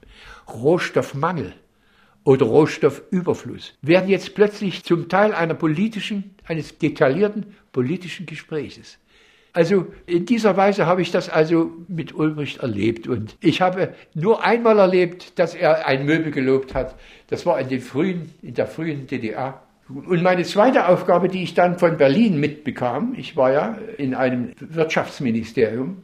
Rohstoffmangel 0.54 1.54
oder 2.26 2.48
Rohstoffüberfluss, 2.48 3.76
werden 3.82 4.10
jetzt 4.10 4.36
plötzlich 4.36 4.84
zum 4.84 5.08
Teil 5.08 5.34
einer 5.34 5.54
politischen, 5.54 6.36
eines 6.46 6.78
detaillierten 6.78 7.46
politischen 7.72 8.26
Gespräches. 8.26 8.98
Also 9.60 9.88
in 10.06 10.26
dieser 10.26 10.56
Weise 10.56 10.86
habe 10.86 11.02
ich 11.02 11.12
das 11.12 11.28
also 11.28 11.70
mit 11.90 12.16
Ulbricht 12.16 12.60
erlebt. 12.60 13.10
Und 13.10 13.36
ich 13.42 13.60
habe 13.60 13.90
nur 14.14 14.42
einmal 14.42 14.80
erlebt, 14.80 15.38
dass 15.38 15.54
er 15.54 15.86
ein 15.86 16.06
Möbel 16.06 16.32
gelobt 16.32 16.74
hat. 16.74 16.96
Das 17.28 17.46
war 17.46 17.60
in, 17.60 17.68
den 17.68 17.82
frühen, 17.82 18.30
in 18.42 18.54
der 18.54 18.68
frühen 18.68 19.06
DDR. 19.06 19.62
Und 19.90 20.24
meine 20.24 20.44
zweite 20.44 20.88
Aufgabe, 20.88 21.28
die 21.28 21.44
ich 21.44 21.56
dann 21.56 21.78
von 21.78 21.98
Berlin 21.98 22.40
mitbekam, 22.40 23.16
ich 23.18 23.36
war 23.36 23.52
ja 23.52 23.78
in 23.98 24.16
einem 24.16 24.54
Wirtschaftsministerium. 24.62 26.04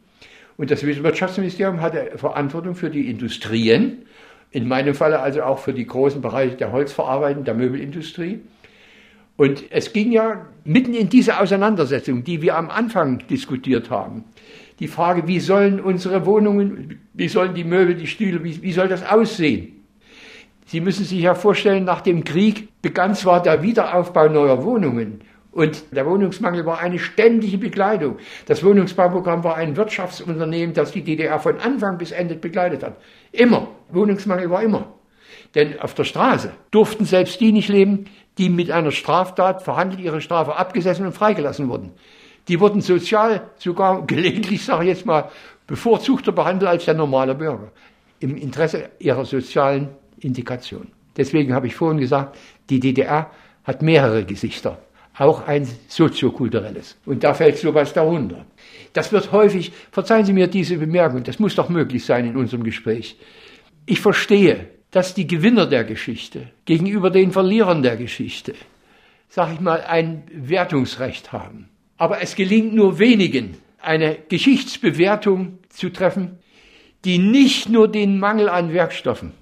Und 0.57 0.69
das 0.69 0.85
Wirtschaftsministerium 0.85 1.79
hatte 1.79 2.11
Verantwortung 2.17 2.75
für 2.75 2.89
die 2.89 3.09
Industrien, 3.09 3.99
in 4.51 4.67
meinem 4.67 4.95
Falle 4.95 5.21
also 5.21 5.43
auch 5.43 5.59
für 5.59 5.73
die 5.73 5.87
großen 5.87 6.21
Bereiche 6.21 6.57
der 6.57 6.73
Holzverarbeitung, 6.73 7.45
der 7.45 7.53
Möbelindustrie. 7.53 8.41
Und 9.37 9.65
es 9.69 9.91
ging 9.91 10.11
ja 10.11 10.45
mitten 10.63 10.93
in 10.93 11.09
diese 11.09 11.39
Auseinandersetzung, 11.39 12.23
die 12.23 12.41
wir 12.41 12.55
am 12.55 12.69
Anfang 12.69 13.19
diskutiert 13.27 13.89
haben, 13.89 14.23
die 14.79 14.87
Frage, 14.87 15.27
wie 15.27 15.39
sollen 15.39 15.79
unsere 15.79 16.25
Wohnungen, 16.25 16.99
wie 17.13 17.27
sollen 17.27 17.53
die 17.53 17.63
Möbel, 17.63 17.95
die 17.95 18.07
Stühle, 18.07 18.43
wie, 18.43 18.61
wie 18.61 18.71
soll 18.71 18.87
das 18.87 19.05
aussehen? 19.05 19.83
Sie 20.65 20.81
müssen 20.81 21.05
sich 21.05 21.21
ja 21.21 21.35
vorstellen, 21.35 21.83
nach 21.83 22.01
dem 22.01 22.23
Krieg 22.23 22.69
begann 22.81 23.13
zwar 23.13 23.41
der 23.41 23.61
Wiederaufbau 23.61 24.27
neuer 24.29 24.63
Wohnungen 24.63 25.21
und 25.51 25.95
der 25.95 26.05
Wohnungsmangel 26.05 26.65
war 26.65 26.79
eine 26.79 26.99
ständige 26.99 27.57
Begleitung. 27.57 28.17
Das 28.45 28.63
Wohnungsbauprogramm 28.63 29.43
war 29.45 29.55
ein 29.55 29.77
Wirtschaftsunternehmen, 29.77 30.73
das 30.73 30.91
die 30.91 31.01
DDR 31.01 31.39
von 31.39 31.59
Anfang 31.59 31.97
bis 31.97 32.11
Ende 32.11 32.35
begleitet 32.35 32.83
hat. 32.83 32.97
Immer. 33.31 33.69
Wohnungsmangel 33.89 34.49
war 34.49 34.63
immer. 34.63 34.93
Denn 35.53 35.79
auf 35.79 35.93
der 35.93 36.03
Straße 36.03 36.51
durften 36.71 37.05
selbst 37.05 37.39
die 37.39 37.53
nicht 37.53 37.69
leben, 37.69 38.05
die 38.37 38.49
mit 38.49 38.71
einer 38.71 38.91
Straftat 38.91 39.61
verhandelt 39.63 40.01
ihre 40.01 40.21
Strafe 40.21 40.55
abgesessen 40.55 41.05
und 41.05 41.13
freigelassen 41.13 41.69
wurden. 41.69 41.91
Die 42.47 42.59
wurden 42.59 42.81
sozial 42.81 43.49
sogar 43.57 44.05
gelegentlich, 44.07 44.63
sage 44.63 44.83
ich 44.83 44.89
jetzt 44.89 45.05
mal, 45.05 45.29
bevorzugter 45.67 46.31
behandelt 46.31 46.69
als 46.69 46.85
der 46.85 46.93
normale 46.93 47.35
Bürger. 47.35 47.71
im 48.19 48.37
Interesse 48.37 48.89
ihrer 48.99 49.25
sozialen 49.25 49.89
Integration. 50.19 50.87
Deswegen 51.17 51.53
habe 51.53 51.67
ich 51.67 51.75
vorhin 51.75 51.99
gesagt, 51.99 52.37
die 52.69 52.79
DDR 52.79 53.29
hat 53.63 53.81
mehrere 53.81 54.23
Gesichter, 54.23 54.79
auch 55.17 55.47
ein 55.47 55.67
soziokulturelles. 55.87 56.97
Und 57.05 57.23
da 57.23 57.33
fällt 57.33 57.57
sowas 57.57 57.93
darunter. 57.93 58.45
Das 58.93 59.11
wird 59.11 59.31
häufig, 59.31 59.71
verzeihen 59.91 60.25
Sie 60.25 60.33
mir 60.33 60.47
diese 60.47 60.77
Bemerkung, 60.77 61.23
das 61.23 61.39
muss 61.39 61.55
doch 61.55 61.69
möglich 61.69 62.05
sein 62.05 62.25
in 62.25 62.37
unserem 62.37 62.63
Gespräch. 62.63 63.17
Ich 63.85 63.99
verstehe, 63.99 64.67
dass 64.95 65.13
die 65.13 65.27
Gewinner 65.27 65.65
der 65.65 65.83
Geschichte 65.83 66.47
gegenüber 66.63 67.09
den 67.09 67.33
Verlierern 67.33 67.83
der 67.83 67.97
Geschichte, 67.97 68.53
sag 69.27 69.51
ich 69.51 69.59
mal, 69.59 69.81
ein 69.81 70.23
Wertungsrecht 70.31 71.33
haben. 71.33 71.67
Aber 71.97 72.21
es 72.21 72.37
gelingt 72.37 72.73
nur 72.73 72.97
wenigen, 72.97 73.57
eine 73.81 74.17
Geschichtsbewertung 74.29 75.59
zu 75.67 75.89
treffen, 75.89 76.39
die 77.03 77.17
nicht 77.17 77.67
nur 77.67 77.89
den 77.89 78.19
Mangel 78.19 78.47
an 78.47 78.71
Werkstoffen 78.71 79.33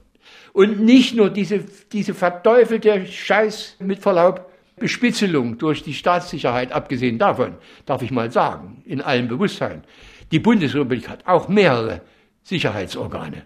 und 0.53 0.79
nicht 0.79 1.13
nur 1.15 1.29
diese, 1.29 1.63
diese 1.91 2.15
verteufelte 2.15 3.05
Scheiß 3.05 3.75
mit 3.77 4.00
Verlaub 4.00 4.50
Bespitzelung 4.77 5.60
durch 5.60 5.83
die 5.83 5.93
Staatssicherheit, 5.93 6.72
abgesehen 6.72 7.19
davon, 7.19 7.57
darf 7.86 8.01
ich 8.01 8.10
mal 8.10 8.31
sagen, 8.31 8.81
in 8.86 9.01
allem 9.01 9.27
Bewusstsein. 9.27 9.83
Die 10.31 10.39
Bundesrepublik 10.39 11.07
hat 11.10 11.27
auch 11.27 11.48
mehrere 11.48 12.01
Sicherheitsorgane. 12.41 13.43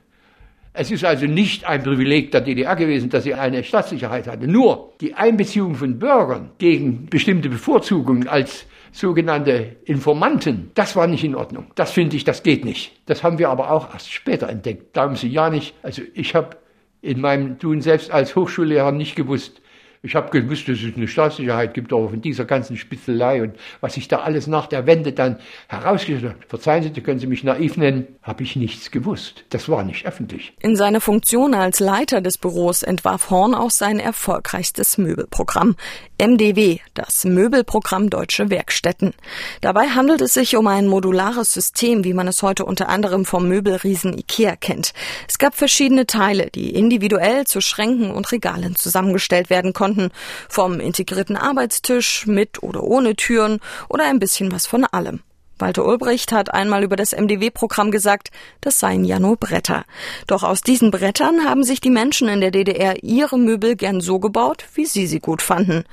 Es 0.80 0.92
ist 0.92 1.04
also 1.04 1.26
nicht 1.26 1.66
ein 1.66 1.82
Privileg 1.82 2.32
der 2.32 2.42
DDR 2.42 2.76
gewesen, 2.76 3.10
dass 3.10 3.24
sie 3.24 3.34
eine 3.34 3.64
Staatssicherheit 3.64 4.28
hatte. 4.28 4.48
Nur 4.48 4.94
die 5.02 5.16
Einbeziehung 5.16 5.74
von 5.74 5.98
Bürgern 5.98 6.52
gegen 6.60 7.08
bestimmte 7.08 7.50
Bevorzugungen 7.50 8.28
als 8.28 8.68
sogenannte 8.92 9.78
Informanten, 9.86 10.70
das 10.76 10.96
war 10.96 11.08
nicht 11.08 11.24
in 11.24 11.34
Ordnung. 11.34 11.72
Das 11.74 11.92
finde 11.92 12.16
ich, 12.16 12.26
das 12.26 12.44
geht 12.44 12.64
nicht. 12.64 12.92
Das 13.08 13.24
haben 13.24 13.40
wir 13.40 13.50
aber 13.50 13.72
auch 13.72 13.92
erst 13.92 14.14
später 14.14 14.50
entdeckt. 14.50 14.94
Glauben 14.94 15.16
Sie 15.16 15.30
ja 15.30 15.50
nicht. 15.50 15.74
Also 15.82 16.04
ich 16.14 16.36
habe 16.36 16.58
in 17.02 17.22
meinem 17.22 17.58
Tun 17.58 17.82
selbst 17.82 18.12
als 18.12 18.36
Hochschullehrer 18.36 18.92
nicht 18.92 19.16
gewusst, 19.16 19.62
ich 20.04 20.16
habe 20.16 20.30
gewusst, 20.30 20.68
dass 20.68 20.78
es 20.80 20.96
eine 20.96 21.08
Staatssicherheit 21.08 21.74
gibt, 21.74 21.92
aber 21.92 22.10
von 22.10 22.22
dieser 22.22 22.46
ganzen 22.46 22.78
Spitzelei 22.78 23.42
und 23.42 23.56
was 23.82 23.96
sich 23.96 24.08
da 24.08 24.18
alles 24.18 24.48
nach 24.48 24.68
der 24.68 24.86
Wende 24.86 25.12
dann 25.12 25.38
herausgestellt 25.68 26.34
hat, 26.34 26.46
verzeihen 26.48 26.84
Sie, 26.84 27.02
können 27.02 27.20
Sie 27.20 27.28
mich 27.28 27.44
naiv 27.44 27.78
nennen, 27.78 28.08
habe 28.22 28.44
ich 28.44 28.56
nichts 28.56 28.92
gewusst. 28.92 29.46
Das 29.50 29.70
war 29.70 29.84
nicht 29.84 30.06
öffentlich. 30.06 30.54
In 30.62 30.76
seiner 30.76 31.02
Funktion 31.02 31.54
als 31.54 31.80
Leiter 31.80 32.22
des 32.22 32.38
Büros 32.38 32.84
entwarf 32.84 33.30
Horn 33.30 33.54
auch 33.54 33.72
sein 33.72 34.00
erfolgreichstes 34.00 34.98
Möbelprogramm. 34.98 35.76
MDW, 36.20 36.80
das 36.96 37.26
Möbelprogramm 37.26 38.10
Deutsche 38.10 38.50
Werkstätten. 38.50 39.14
Dabei 39.62 39.90
handelt 39.90 40.22
es 40.22 40.34
sich 40.34 40.56
um 40.56 40.66
ein 40.66 40.88
modulares 40.88 41.54
System, 41.54 42.04
wie 42.04 42.14
man 42.16 42.28
es 42.28 42.42
heute 42.42 42.66
unter 42.66 42.90
anderem 42.90 43.24
vom 43.24 43.48
Möbelriesen 43.48 44.18
Ikea 44.18 44.56
kennt. 44.56 44.94
Es 45.28 45.38
gab 45.38 45.54
verschiedene 45.54 46.08
Teile, 46.08 46.50
die 46.50 46.74
individuell 46.74 47.46
zu 47.46 47.62
Schränken 47.62 48.10
und 48.10 48.32
Regalen 48.32 48.76
zusammengestellt 48.76 49.52
werden 49.52 49.74
konnten. 49.74 50.10
Vom 50.50 50.80
integrierten 50.80 51.38
Arbeitstisch 51.38 52.26
mit 52.26 52.64
oder 52.64 52.82
ohne 52.82 53.16
Türen 53.16 53.60
oder 53.88 54.06
ein 54.06 54.18
bisschen 54.18 54.52
was 54.52 54.66
von 54.66 54.86
allem. 54.86 55.22
Walter 55.60 55.86
Ulbricht 55.86 56.32
hat 56.32 56.54
einmal 56.54 56.84
über 56.84 56.96
das 56.96 57.14
MDW-Programm 57.14 57.92
gesagt, 57.92 58.30
das 58.62 58.80
seien 58.80 59.04
ja 59.04 59.20
nur 59.20 59.38
Bretter. 59.38 59.86
Doch 60.28 60.44
aus 60.44 60.62
diesen 60.62 60.92
Brettern 60.92 61.46
haben 61.46 61.64
sich 61.64 61.82
die 61.82 61.90
Menschen 61.90 62.28
in 62.28 62.42
der 62.42 62.52
DDR 62.52 63.04
ihre 63.04 63.40
Möbel 63.40 63.76
gern 63.76 64.00
so 64.00 64.20
gebaut, 64.20 64.66
wie 64.76 64.86
sie 64.86 65.08
sie 65.08 65.20
gut 65.20 65.42
fanden. 65.42 65.84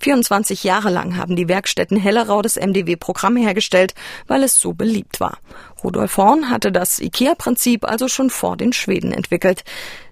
24 0.00 0.64
Jahre 0.64 0.90
lang 0.90 1.16
haben 1.16 1.36
die 1.36 1.48
Werkstätten 1.48 1.96
Hellerau 1.96 2.42
das 2.42 2.56
MDW-Programm 2.56 3.36
hergestellt, 3.36 3.94
weil 4.26 4.42
es 4.42 4.58
so 4.58 4.74
beliebt 4.74 5.20
war. 5.20 5.38
Rudolf 5.82 6.16
Horn 6.16 6.50
hatte 6.50 6.72
das 6.72 6.98
IKEA-Prinzip 6.98 7.84
also 7.84 8.08
schon 8.08 8.30
vor 8.30 8.56
den 8.56 8.72
Schweden 8.72 9.12
entwickelt. 9.12 9.64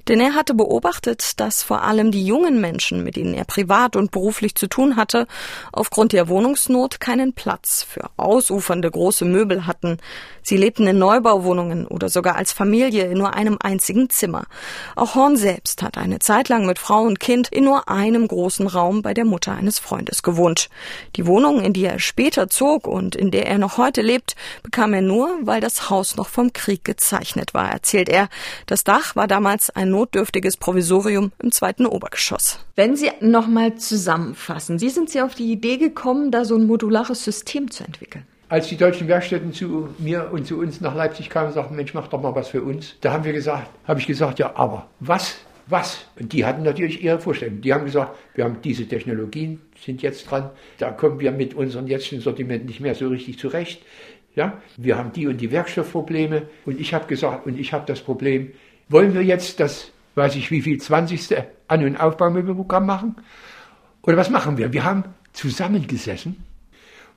Denn 0.09 0.21
er 0.21 0.35
hatte 0.35 0.55
beobachtet, 0.55 1.41
dass 1.41 1.63
vor 1.63 1.83
allem 1.83 2.11
die 2.11 2.27
jungen 2.27 2.61
Menschen, 2.61 3.05
mit 3.05 3.17
denen 3.17 3.35
er 3.35 3.45
privat 3.45 3.97
und 3.97 4.11
beruflich 4.11 4.55
zu 4.55 4.67
tun 4.67 4.97
hatte, 4.97 5.27
aufgrund 5.73 6.13
der 6.13 6.29
Wohnungsnot 6.29 7.01
keinen 7.01 7.33
Platz 7.33 7.83
für 7.83 8.11
ausufernde 8.17 8.91
große 8.91 9.25
Möbel 9.25 9.67
hatten. 9.67 9.99
Sie 10.45 10.57
lebten 10.57 10.89
in 10.89 10.99
Neubauwohnungen 10.99 11.87
oder 11.87 12.09
sogar 12.09 12.35
als 12.35 12.53
Familie 12.53 13.05
in 13.05 13.19
nur 13.19 13.35
einem 13.35 13.59
einzigen 13.63 14.11
Zimmer. 14.11 14.47
Auch 14.97 15.15
Horn 15.15 15.37
selbst 15.37 15.83
hat 15.83 15.97
eine 15.97 16.19
Zeit 16.19 16.49
lang 16.49 16.67
mit 16.67 16.81
Frau 16.81 17.03
und 17.03 17.21
Kind 17.21 17.49
in 17.49 17.65
nur 17.65 17.89
einem 17.89 18.27
großen 18.27 18.67
Raum 18.67 19.03
bei 19.03 19.15
der 19.15 19.25
Mutter 19.25 19.53
eines 19.53 19.79
Freundes 19.79 20.25
gewohnt. 20.25 20.69
Die 21.15 21.27
Wohnung, 21.27 21.63
in 21.63 21.73
die 21.73 21.85
er 21.85 22.01
später 22.01 22.49
zog 22.49 22.89
und 22.89 23.15
in 23.15 23.31
der 23.31 23.47
er 23.47 23.59
noch 23.59 23.79
heute 23.79 24.03
lebt, 24.03 24.35
bekam 24.65 24.95
er 24.95 25.03
nur, 25.03 25.39
weil 25.43 25.61
das 25.61 25.91
Haus 25.91 26.17
noch 26.17 26.29
vom 26.29 26.53
Krieg 26.53 26.85
gezeichnet 26.85 27.55
war, 27.55 27.71
erzählt 27.71 28.09
er. 28.09 28.29
Das 28.67 28.83
Dach 28.83 29.15
war 29.15 29.29
damals 29.29 29.71
ein 29.71 29.92
notdürftiges 29.93 30.57
Provisorium 30.57 31.31
im 31.41 31.53
zweiten 31.53 31.87
Obergeschoss. 31.87 32.59
Wenn 32.75 32.97
Sie 32.97 33.11
nochmal 33.21 33.77
zusammenfassen, 33.77 34.81
wie 34.81 34.89
sind 34.89 35.09
Sie 35.09 35.21
auf 35.21 35.37
die 35.37 35.53
Idee 35.53 35.77
gekommen, 35.77 36.33
da 36.33 36.45
so 36.45 36.57
ein 36.57 36.67
modulares 36.67 37.23
System 37.23 37.71
zu 37.71 37.85
entwickeln? 37.85 38.27
Als 38.49 38.69
die 38.69 38.77
deutschen 38.77 39.09
Werkstätten 39.09 39.53
zu 39.53 39.89
mir 39.99 40.31
und 40.33 40.47
zu 40.47 40.59
uns 40.59 40.81
nach 40.81 40.95
Leipzig 40.95 41.31
kamen 41.31 41.49
und 41.49 41.55
sagten, 41.55 41.77
Mensch, 41.77 41.95
mach 41.95 42.09
doch 42.09 42.21
mal 42.21 42.35
was 42.35 42.49
für 42.49 42.63
uns, 42.63 42.97
da 43.01 43.13
haben 43.13 43.25
wir 43.25 43.33
gesagt, 43.33 43.71
habe 43.87 44.01
ich 44.01 44.07
gesagt, 44.07 44.41
ja, 44.41 44.57
aber 44.57 44.89
was? 45.01 45.37
Was? 45.69 46.05
Und 46.19 46.33
die 46.33 46.45
hatten 46.45 46.63
natürlich 46.65 47.03
ihre 47.03 47.19
Vorstellungen. 47.19 47.63
Die 47.63 47.73
haben 47.73 47.85
gesagt, 47.85 48.17
wir 48.35 48.45
haben 48.45 48.59
diese 48.63 48.87
Technologien, 48.87 49.61
sind 49.83 50.03
jetzt 50.03 50.31
dran, 50.31 50.51
da 50.79 50.91
kommen 50.91 51.21
wir 51.21 51.33
mit 51.33 51.55
unserem 51.55 51.87
jetzigen 51.87 52.21
Sortiment 52.21 52.67
nicht 52.67 52.81
mehr 52.81 52.95
so 52.95 53.09
richtig 53.09 53.39
zurecht. 53.39 53.83
Ja, 54.35 54.61
wir 54.77 54.99
haben 54.99 55.13
die 55.13 55.27
und 55.27 55.41
die 55.41 55.51
Werkstoffprobleme 55.51 56.43
und 56.65 56.81
ich 56.81 56.95
habe 56.95 57.07
gesagt, 57.07 57.47
und 57.47 57.59
ich 57.59 57.73
habe 57.73 57.85
das 57.87 58.01
Problem, 58.01 58.53
wollen 58.93 59.15
wir 59.15 59.23
jetzt 59.23 59.59
das, 59.61 59.91
weiß 60.15 60.37
ich 60.37 60.51
wie 60.51 60.63
viel, 60.63 60.79
20. 60.79 61.37
An- 61.69 61.85
und 61.85 61.97
Aufbaumöbelprogramm 61.97 62.87
machen? 62.87 63.17
Oder 64.03 64.17
was 64.17 64.31
machen 64.31 64.59
wir? 64.59 64.73
Wir 64.73 64.85
haben 64.85 65.05
zusammengesessen 65.33 66.45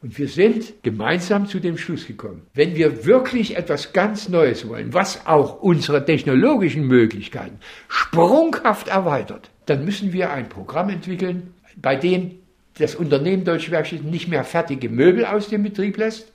und 0.02 0.18
wir 0.18 0.28
sind 0.28 0.84
gemeinsam 0.84 1.48
zu 1.48 1.60
dem 1.60 1.78
Schluss 1.78 2.08
gekommen, 2.08 2.44
wenn 2.54 2.76
wir 2.76 3.06
wirklich 3.06 3.58
etwas 3.58 3.92
ganz 3.92 4.30
Neues 4.30 4.68
wollen, 4.68 4.94
was 4.94 5.26
auch 5.26 5.62
unsere 5.62 6.06
technologischen 6.06 6.86
Möglichkeiten 6.88 7.60
sprunghaft 7.88 8.88
erweitert, 8.88 9.50
dann 9.66 9.84
müssen 9.84 10.14
wir 10.14 10.32
ein 10.32 10.48
Programm 10.48 10.90
entwickeln, 10.90 11.54
bei 11.76 11.96
dem 11.96 12.36
das 12.78 12.96
Unternehmen 12.96 13.46
Deutsche 13.46 13.72
Werkstätten 13.72 14.10
nicht 14.10 14.28
mehr 14.28 14.44
fertige 14.44 14.90
Möbel 14.90 15.26
aus 15.26 15.50
dem 15.50 15.64
Betrieb 15.64 15.98
lässt, 15.98 16.32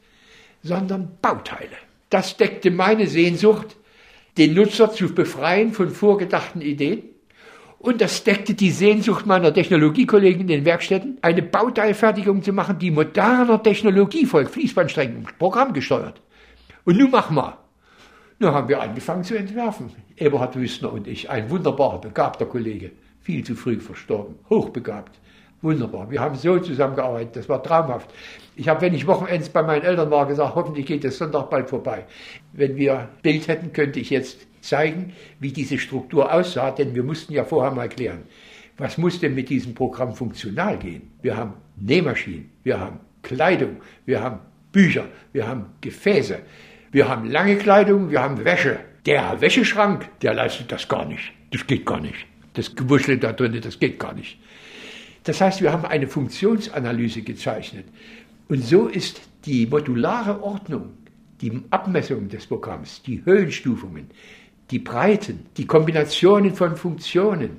sondern 0.62 1.12
Bauteile. 1.22 1.76
Das 2.08 2.36
deckte 2.36 2.70
meine 2.70 3.06
Sehnsucht 3.06 3.76
den 4.38 4.54
Nutzer 4.54 4.92
zu 4.92 5.14
befreien 5.14 5.72
von 5.72 5.90
vorgedachten 5.90 6.60
Ideen. 6.60 7.02
Und 7.78 8.00
das 8.00 8.24
deckte 8.24 8.54
die 8.54 8.70
Sehnsucht 8.70 9.24
meiner 9.24 9.54
Technologiekollegen 9.54 10.42
in 10.42 10.48
den 10.48 10.64
Werkstätten, 10.66 11.16
eine 11.22 11.42
Bauteilfertigung 11.42 12.42
zu 12.42 12.52
machen, 12.52 12.78
die 12.78 12.90
moderner 12.90 13.62
Technologie 13.62 14.26
folgt, 14.26 14.50
Fließbandstrecken, 14.50 15.26
programmgesteuert. 15.38 16.20
Und 16.84 16.98
nun 16.98 17.10
mach 17.10 17.30
mal. 17.30 17.56
Nun 18.38 18.52
haben 18.52 18.68
wir 18.68 18.80
angefangen 18.80 19.24
zu 19.24 19.36
entwerfen. 19.36 19.90
Eberhard 20.16 20.56
Wüstner 20.56 20.92
und 20.92 21.06
ich, 21.06 21.30
ein 21.30 21.48
wunderbarer, 21.50 22.00
begabter 22.00 22.46
Kollege, 22.46 22.92
viel 23.22 23.44
zu 23.44 23.54
früh 23.54 23.78
verstorben, 23.80 24.34
hochbegabt. 24.50 25.18
Wunderbar. 25.62 26.10
Wir 26.10 26.20
haben 26.20 26.36
so 26.36 26.58
zusammengearbeitet, 26.58 27.36
das 27.36 27.48
war 27.48 27.62
traumhaft. 27.62 28.10
Ich 28.56 28.68
habe, 28.68 28.80
wenn 28.80 28.94
ich 28.94 29.06
Wochenends 29.06 29.50
bei 29.50 29.62
meinen 29.62 29.82
Eltern 29.82 30.10
war, 30.10 30.26
gesagt, 30.26 30.54
hoffentlich 30.54 30.86
geht 30.86 31.04
der 31.04 31.10
Sonntag 31.10 31.50
bald 31.50 31.68
vorbei. 31.68 32.06
Wenn 32.52 32.76
wir 32.76 33.08
Bild 33.22 33.46
hätten, 33.46 33.72
könnte 33.72 34.00
ich 34.00 34.08
jetzt 34.10 34.46
zeigen, 34.62 35.12
wie 35.38 35.52
diese 35.52 35.78
Struktur 35.78 36.32
aussah, 36.32 36.70
denn 36.70 36.94
wir 36.94 37.02
mussten 37.02 37.32
ja 37.34 37.44
vorher 37.44 37.72
mal 37.72 37.88
klären, 37.88 38.22
was 38.78 38.96
muss 38.96 39.20
denn 39.20 39.34
mit 39.34 39.50
diesem 39.50 39.74
Programm 39.74 40.14
funktional 40.14 40.78
gehen? 40.78 41.10
Wir 41.20 41.36
haben 41.36 41.54
Nähmaschinen, 41.76 42.50
wir 42.62 42.80
haben 42.80 43.00
Kleidung, 43.22 43.76
wir 44.06 44.22
haben 44.22 44.38
Bücher, 44.72 45.04
wir 45.32 45.46
haben 45.46 45.66
Gefäße, 45.82 46.38
wir 46.90 47.06
haben 47.06 47.30
lange 47.30 47.56
Kleidung, 47.56 48.10
wir 48.10 48.22
haben 48.22 48.42
Wäsche. 48.44 48.78
Der 49.04 49.40
Wäscheschrank, 49.40 50.08
der 50.22 50.32
leistet 50.34 50.72
das 50.72 50.88
gar 50.88 51.04
nicht. 51.04 51.32
Das 51.52 51.66
geht 51.66 51.84
gar 51.84 52.00
nicht. 52.00 52.26
Das 52.54 52.74
Gewuschel 52.74 53.18
da 53.18 53.32
drin, 53.32 53.58
das 53.62 53.78
geht 53.78 53.98
gar 53.98 54.14
nicht. 54.14 54.38
Das 55.24 55.40
heißt, 55.40 55.60
wir 55.60 55.72
haben 55.72 55.84
eine 55.84 56.06
Funktionsanalyse 56.06 57.22
gezeichnet. 57.22 57.86
Und 58.48 58.64
so 58.64 58.86
ist 58.86 59.20
die 59.44 59.66
modulare 59.66 60.42
Ordnung, 60.42 60.90
die 61.40 61.62
Abmessung 61.70 62.28
des 62.28 62.46
Programms, 62.46 63.02
die 63.02 63.24
Höhenstufungen, 63.24 64.08
die 64.70 64.78
Breiten, 64.78 65.46
die 65.56 65.66
Kombinationen 65.66 66.54
von 66.54 66.76
Funktionen. 66.76 67.58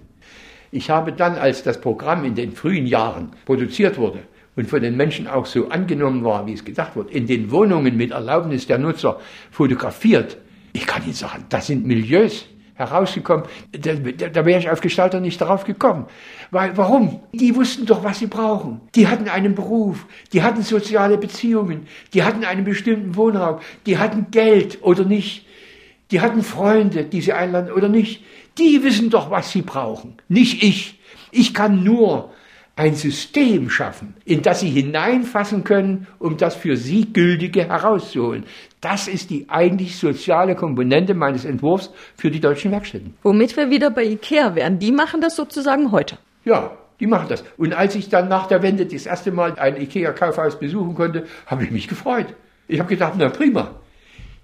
Ich 0.71 0.89
habe 0.89 1.11
dann, 1.11 1.35
als 1.35 1.63
das 1.63 1.81
Programm 1.81 2.23
in 2.23 2.35
den 2.35 2.53
frühen 2.53 2.87
Jahren 2.87 3.31
produziert 3.45 3.97
wurde 3.97 4.19
und 4.55 4.69
von 4.69 4.81
den 4.81 4.95
Menschen 4.95 5.27
auch 5.27 5.45
so 5.45 5.69
angenommen 5.69 6.23
war, 6.23 6.45
wie 6.47 6.53
es 6.53 6.63
gedacht 6.63 6.95
wurde, 6.95 7.11
in 7.11 7.27
den 7.27 7.51
Wohnungen 7.51 7.97
mit 7.97 8.11
Erlaubnis 8.11 8.67
der 8.67 8.77
Nutzer 8.77 9.19
fotografiert. 9.51 10.37
Ich 10.73 10.85
kann 10.87 11.03
Ihnen 11.03 11.13
sagen, 11.13 11.45
das 11.49 11.67
sind 11.67 11.85
Milieus, 11.85 12.47
herausgekommen. 12.75 13.45
Da, 13.71 13.93
da, 13.93 14.45
wäre 14.45 14.59
ich 14.59 14.69
als 14.69 14.81
Gestalter 14.81 15.19
nicht 15.19 15.39
darauf 15.39 15.63
gekommen. 15.63 16.05
Weil, 16.51 16.75
warum? 16.77 17.21
Die 17.33 17.55
wussten 17.55 17.85
doch, 17.85 18.03
was 18.03 18.19
sie 18.19 18.27
brauchen. 18.27 18.81
Die 18.95 19.07
hatten 19.07 19.27
einen 19.27 19.55
Beruf, 19.55 20.05
die 20.33 20.43
hatten 20.43 20.61
soziale 20.61 21.17
Beziehungen, 21.17 21.87
die 22.13 22.23
hatten 22.23 22.43
einen 22.43 22.63
bestimmten 22.63 23.15
Wohnraum, 23.15 23.59
die 23.85 23.97
hatten 23.97 24.27
Geld 24.31 24.79
oder 24.81 25.05
nicht. 25.05 25.45
Die 26.11 26.19
hatten 26.19 26.43
Freunde, 26.43 27.05
die 27.05 27.21
sie 27.21 27.33
einladen 27.33 27.71
oder 27.71 27.87
nicht. 27.87 28.23
Die 28.57 28.83
wissen 28.83 29.09
doch, 29.09 29.31
was 29.31 29.51
sie 29.51 29.61
brauchen. 29.61 30.17
Nicht 30.27 30.61
ich. 30.61 30.99
Ich 31.31 31.53
kann 31.53 31.83
nur 31.83 32.31
ein 32.75 32.95
System 32.95 33.69
schaffen, 33.69 34.15
in 34.25 34.41
das 34.41 34.61
sie 34.61 34.69
hineinfassen 34.69 35.63
können, 35.63 36.07
um 36.19 36.37
das 36.37 36.55
für 36.55 36.77
sie 36.77 37.13
Gültige 37.13 37.65
herauszuholen. 37.65 38.45
Das 38.81 39.07
ist 39.07 39.29
die 39.29 39.45
eigentlich 39.47 39.97
soziale 39.97 40.55
Komponente 40.55 41.13
meines 41.13 41.45
Entwurfs 41.45 41.91
für 42.15 42.31
die 42.31 42.39
deutschen 42.39 42.71
Werkstätten. 42.71 43.13
Womit 43.21 43.55
wir 43.55 43.69
wieder 43.69 43.91
bei 43.91 44.03
Ikea 44.03 44.55
wären. 44.55 44.79
Die 44.79 44.91
machen 44.91 45.21
das 45.21 45.35
sozusagen 45.35 45.91
heute. 45.91 46.17
Ja, 46.45 46.71
die 46.99 47.05
machen 47.05 47.27
das. 47.29 47.43
Und 47.57 47.73
als 47.73 47.93
ich 47.93 48.09
dann 48.09 48.27
nach 48.27 48.47
der 48.47 48.63
Wende 48.63 48.87
das 48.87 49.05
erste 49.05 49.31
Mal 49.31 49.53
ein 49.59 49.79
Ikea-Kaufhaus 49.79 50.57
besuchen 50.57 50.95
konnte, 50.95 51.25
habe 51.45 51.63
ich 51.63 51.69
mich 51.69 51.87
gefreut. 51.87 52.33
Ich 52.67 52.79
habe 52.79 52.89
gedacht, 52.89 53.13
na 53.17 53.29
prima. 53.29 53.80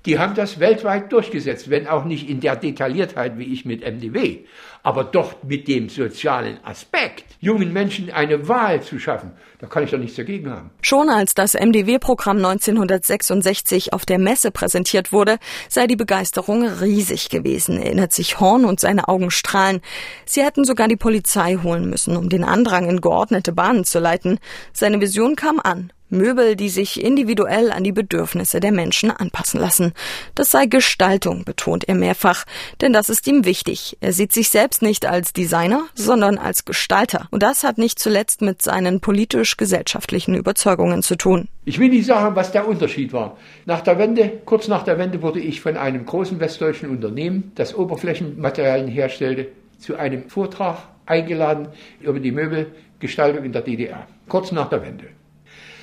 Die 0.06 0.20
haben 0.20 0.36
das 0.36 0.60
weltweit 0.60 1.12
durchgesetzt, 1.12 1.70
wenn 1.70 1.88
auch 1.88 2.06
nicht 2.06 2.30
in 2.30 2.40
der 2.40 2.56
Detailliertheit 2.56 3.38
wie 3.38 3.52
ich 3.52 3.66
mit 3.66 3.82
MDW, 3.82 4.40
aber 4.84 5.04
doch 5.04 5.44
mit 5.44 5.68
dem 5.68 5.90
sozialen 5.90 6.64
Aspekt, 6.64 7.26
jungen 7.42 7.74
Menschen 7.74 8.10
eine 8.10 8.48
Wahl 8.48 8.82
zu 8.82 9.00
schaffen. 9.00 9.34
Da 9.60 9.68
kann 9.68 9.84
ich 9.84 9.92
doch 9.92 9.98
nichts 9.98 10.16
dagegen 10.16 10.50
haben. 10.50 10.70
Schon 10.82 11.10
als 11.10 11.34
das 11.34 11.56
MDW-Programm 11.56 12.38
1966 12.38 13.92
auf 13.92 14.06
der 14.06 14.20
Messe 14.20 14.52
präsentiert 14.52 15.12
wurde, 15.12 15.40
sei 15.68 15.88
die 15.88 15.96
Begeisterung 15.96 16.66
riesig 16.66 17.30
gewesen, 17.30 17.82
erinnert 17.82 18.14
sich 18.14 18.40
Horn 18.40 18.64
und 18.64 18.80
seine 18.80 19.10
Augen 19.10 19.32
strahlen. 19.32 19.82
Sie 20.26 20.42
hätten 20.42 20.64
sogar 20.64 20.88
die 20.88 20.96
Polizei 20.96 21.58
holen 21.62 21.90
müssen, 21.90 22.16
um 22.16 22.30
den 22.30 22.46
Andrang 22.46 22.88
in 22.88 23.02
geordnete 23.02 23.52
Bahnen 23.52 23.84
zu 23.84 24.00
leiten. 24.00 24.40
Seine 24.72 25.02
Vision 25.02 25.36
kam 25.36 25.60
an. 25.60 25.92
Möbel, 26.10 26.56
die 26.56 26.70
sich 26.70 27.04
individuell 27.04 27.72
an 27.72 27.84
die 27.84 27.92
Bedürfnisse 27.92 28.60
der 28.60 28.72
Menschen 28.72 29.12
anpassen 29.12 29.60
lassen. 29.60 29.94
Das 30.36 30.52
sei 30.52 30.66
Gestaltung, 30.66 31.44
betont 31.44 31.88
er 31.88 31.96
mehrfach, 31.96 32.46
denn 32.82 32.94
das 32.94 33.10
ist 33.10 33.28
ihm 33.28 33.46
wichtig. 33.46 33.98
Er 34.00 34.14
sieht 34.14 34.32
sich 34.32 34.50
selbst 34.50 34.82
nicht 34.82 35.06
als 35.06 35.34
Designer, 35.34 35.88
sondern 35.96 36.38
als 36.38 36.66
Gestalter. 36.66 37.28
Und 37.32 37.44
das 37.44 37.64
hat 37.64 37.78
nicht 37.78 38.00
zuletzt 38.00 38.42
mit 38.42 38.62
seinen 38.62 39.00
politisch-gesellschaftlichen 39.00 40.36
Überzeugungen 40.36 41.04
zu 41.04 41.16
tun. 41.16 41.48
Ich 41.66 41.80
will 41.80 41.90
nicht 41.90 42.06
sagen, 42.06 42.36
was 42.36 42.52
der 42.52 42.68
Unterschied 42.68 43.12
war. 43.12 43.38
Nach 43.66 43.82
der 43.82 44.00
Wende, 44.00 44.42
kurz 44.46 44.68
nach 44.68 44.84
der 44.84 44.98
Wende 44.98 45.22
wurde 45.22 45.40
ich 45.40 45.62
von 45.62 45.76
einem 45.76 46.06
großen 46.06 46.40
westdeutschen 46.40 46.90
Unternehmen, 46.90 47.52
das 47.56 47.76
Oberflächenmaterialien 47.76 48.88
herstellte, 48.88 49.50
zu 49.78 49.96
einem 49.98 50.30
Vortrag 50.30 50.78
eingeladen 51.06 51.70
über 52.00 52.20
die 52.20 52.32
Möbelgestaltung 52.32 53.44
in 53.44 53.52
der 53.52 53.62
DDR. 53.62 54.08
Kurz 54.28 54.52
nach 54.52 54.70
der 54.70 54.82
Wende. 54.82 55.06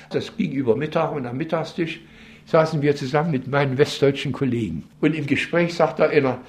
Das 0.09 0.35
ging 0.37 0.51
über 0.51 0.75
Mittag 0.75 1.11
und 1.11 1.25
am 1.25 1.37
Mittagstisch 1.37 2.01
saßen 2.45 2.81
wir 2.81 2.95
zusammen 2.95 3.31
mit 3.31 3.47
meinen 3.47 3.77
westdeutschen 3.77 4.31
Kollegen. 4.31 4.83
Und 5.01 5.15
im 5.15 5.25
Gespräch 5.25 5.73
sagte 5.73 6.07
einer, 6.09 6.39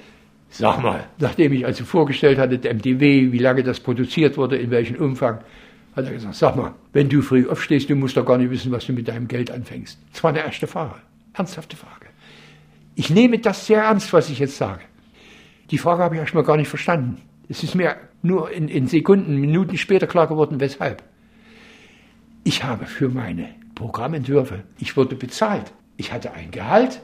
sag 0.49 0.81
mal, 0.81 1.05
nachdem 1.19 1.53
ich 1.53 1.65
also 1.65 1.85
vorgestellt 1.85 2.37
hatte, 2.37 2.59
der 2.59 2.73
MDW, 2.73 3.31
wie 3.31 3.39
lange 3.39 3.63
das 3.63 3.79
produziert 3.79 4.37
wurde, 4.37 4.57
in 4.57 4.71
welchem 4.71 4.97
Umfang, 4.97 5.39
hat 5.95 6.05
er 6.05 6.11
gesagt, 6.11 6.35
sag 6.35 6.55
mal, 6.55 6.73
wenn 6.93 7.09
du 7.09 7.21
früh 7.21 7.49
aufstehst, 7.49 7.89
du 7.89 7.95
musst 7.95 8.15
doch 8.15 8.25
gar 8.25 8.37
nicht 8.37 8.51
wissen, 8.51 8.71
was 8.71 8.85
du 8.85 8.93
mit 8.93 9.07
deinem 9.07 9.27
Geld 9.27 9.49
anfängst. 9.49 9.99
Das 10.13 10.23
war 10.23 10.29
eine 10.29 10.39
erste 10.39 10.67
Frage, 10.67 10.95
ernsthafte 11.33 11.75
Frage. 11.75 12.05
Ich 12.93 13.09
nehme 13.09 13.39
das 13.39 13.65
sehr 13.65 13.83
ernst, 13.83 14.13
was 14.13 14.29
ich 14.29 14.39
jetzt 14.39 14.57
sage. 14.57 14.81
Die 15.71 15.77
Frage 15.77 16.03
habe 16.03 16.15
ich 16.15 16.21
erstmal 16.21 16.43
gar 16.43 16.57
nicht 16.57 16.69
verstanden. 16.69 17.21
Es 17.49 17.63
ist 17.63 17.75
mir 17.75 17.95
nur 18.21 18.51
in, 18.51 18.67
in 18.67 18.87
Sekunden, 18.87 19.37
Minuten 19.37 19.77
später 19.77 20.07
klar 20.07 20.27
geworden, 20.27 20.59
weshalb. 20.59 21.03
Ich 22.47 22.63
habe 22.63 22.85
für 22.85 23.09
meine 23.09 23.49
Programmentwürfe, 23.75 24.63
ich 24.79 24.95
wurde 24.95 25.17
bezahlt. 25.17 25.73
Ich 25.97 26.13
hatte 26.13 26.31
ein 26.31 26.49
Gehalt, 26.49 27.01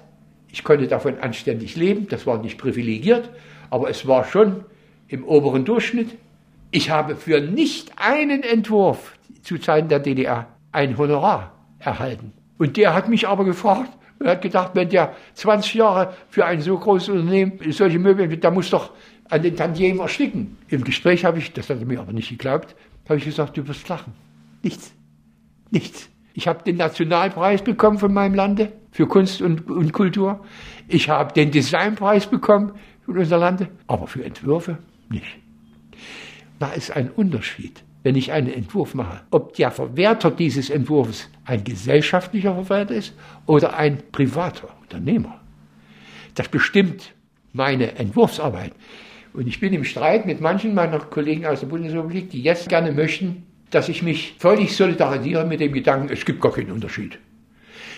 ich 0.47 0.63
konnte 0.63 0.88
davon 0.88 1.19
anständig 1.19 1.75
leben, 1.75 2.07
das 2.07 2.25
war 2.25 2.41
nicht 2.41 2.57
privilegiert, 2.57 3.29
aber 3.69 3.89
es 3.89 4.07
war 4.07 4.23
schon 4.23 4.63
im 5.09 5.25
oberen 5.25 5.65
Durchschnitt. 5.65 6.17
Ich 6.71 6.91
habe 6.91 7.17
für 7.17 7.41
nicht 7.41 7.91
einen 7.97 8.41
Entwurf 8.41 9.17
zu 9.41 9.58
Zeiten 9.58 9.89
der 9.89 9.99
DDR 9.99 10.47
ein 10.71 10.97
Honorar 10.97 11.51
erhalten. 11.77 12.32
Und 12.58 12.77
der 12.77 12.93
hat 12.93 13.10
mich 13.10 13.27
aber 13.27 13.43
gefragt, 13.43 13.91
er 14.21 14.32
hat 14.32 14.41
gedacht, 14.41 14.71
wenn 14.75 14.88
der 14.88 15.13
20 15.34 15.73
Jahre 15.73 16.13
für 16.29 16.45
ein 16.45 16.62
so 16.62 16.77
großes 16.77 17.10
Unternehmen 17.10 17.60
solche 17.71 17.99
Möbel, 17.99 18.38
da 18.38 18.49
muss 18.49 18.69
doch 18.69 18.91
an 19.27 19.41
den 19.41 19.58
Tantiemen 19.58 19.99
ersticken. 19.99 20.56
Im 20.69 20.86
Gespräch 20.86 21.25
habe 21.25 21.39
ich, 21.39 21.51
das 21.51 21.69
hat 21.69 21.79
er 21.79 21.86
mir 21.86 21.99
aber 21.99 22.13
nicht 22.13 22.29
geglaubt, 22.29 22.77
habe 23.10 23.17
ich 23.17 23.25
gesagt, 23.25 23.58
du 23.58 23.67
wirst 23.67 23.89
lachen. 23.89 24.13
Nichts. 24.62 24.93
Nichts. 25.73 26.07
Ich 26.36 26.47
habe 26.47 26.63
den 26.63 26.77
Nationalpreis 26.77 27.63
bekommen 27.63 27.97
von 27.97 28.13
meinem 28.13 28.36
Lande 28.36 28.71
für 28.91 29.07
Kunst 29.07 29.41
und, 29.41 29.71
und 29.71 29.91
Kultur. 29.91 30.45
Ich 30.88 31.09
habe 31.09 31.33
den 31.33 31.49
Designpreis 31.49 32.27
bekommen 32.27 32.73
von 33.03 33.17
unserem 33.17 33.41
Lande, 33.41 33.69
aber 33.88 34.05
für 34.05 34.23
Entwürfe 34.23 34.77
nicht. 35.09 35.25
Da 36.59 36.73
ist 36.73 36.91
ein 36.91 37.09
Unterschied, 37.09 37.83
wenn 38.03 38.15
ich 38.15 38.31
einen 38.31 38.53
Entwurf 38.53 38.93
mache, 38.93 39.21
ob 39.31 39.55
der 39.55 39.71
Verwerter 39.71 40.29
dieses 40.29 40.69
Entwurfs 40.69 41.27
ein 41.43 41.63
gesellschaftlicher 41.63 42.53
Verwerter 42.53 42.93
ist 42.93 43.15
oder 43.47 43.75
ein 43.75 43.97
privater 44.12 44.69
Unternehmer. 44.83 45.41
Das 46.36 46.49
bestimmt 46.49 47.15
meine 47.51 47.95
Entwurfsarbeit. 47.95 48.73
Und 49.33 49.47
ich 49.47 49.59
bin 49.59 49.73
im 49.73 49.86
Streit 49.86 50.27
mit 50.27 50.39
manchen 50.39 50.75
meiner 50.75 50.99
Kollegen 50.99 51.47
aus 51.47 51.62
der 51.62 51.67
Bundesrepublik, 51.67 52.29
die 52.29 52.43
jetzt 52.43 52.69
gerne 52.69 52.91
möchten, 52.91 53.47
dass 53.73 53.89
ich 53.89 54.03
mich 54.03 54.36
völlig 54.39 54.75
solidarisiere 54.75 55.45
mit 55.45 55.59
dem 55.59 55.73
Gedanken, 55.73 56.09
es 56.12 56.25
gibt 56.25 56.41
gar 56.41 56.53
keinen 56.53 56.71
Unterschied. 56.71 57.17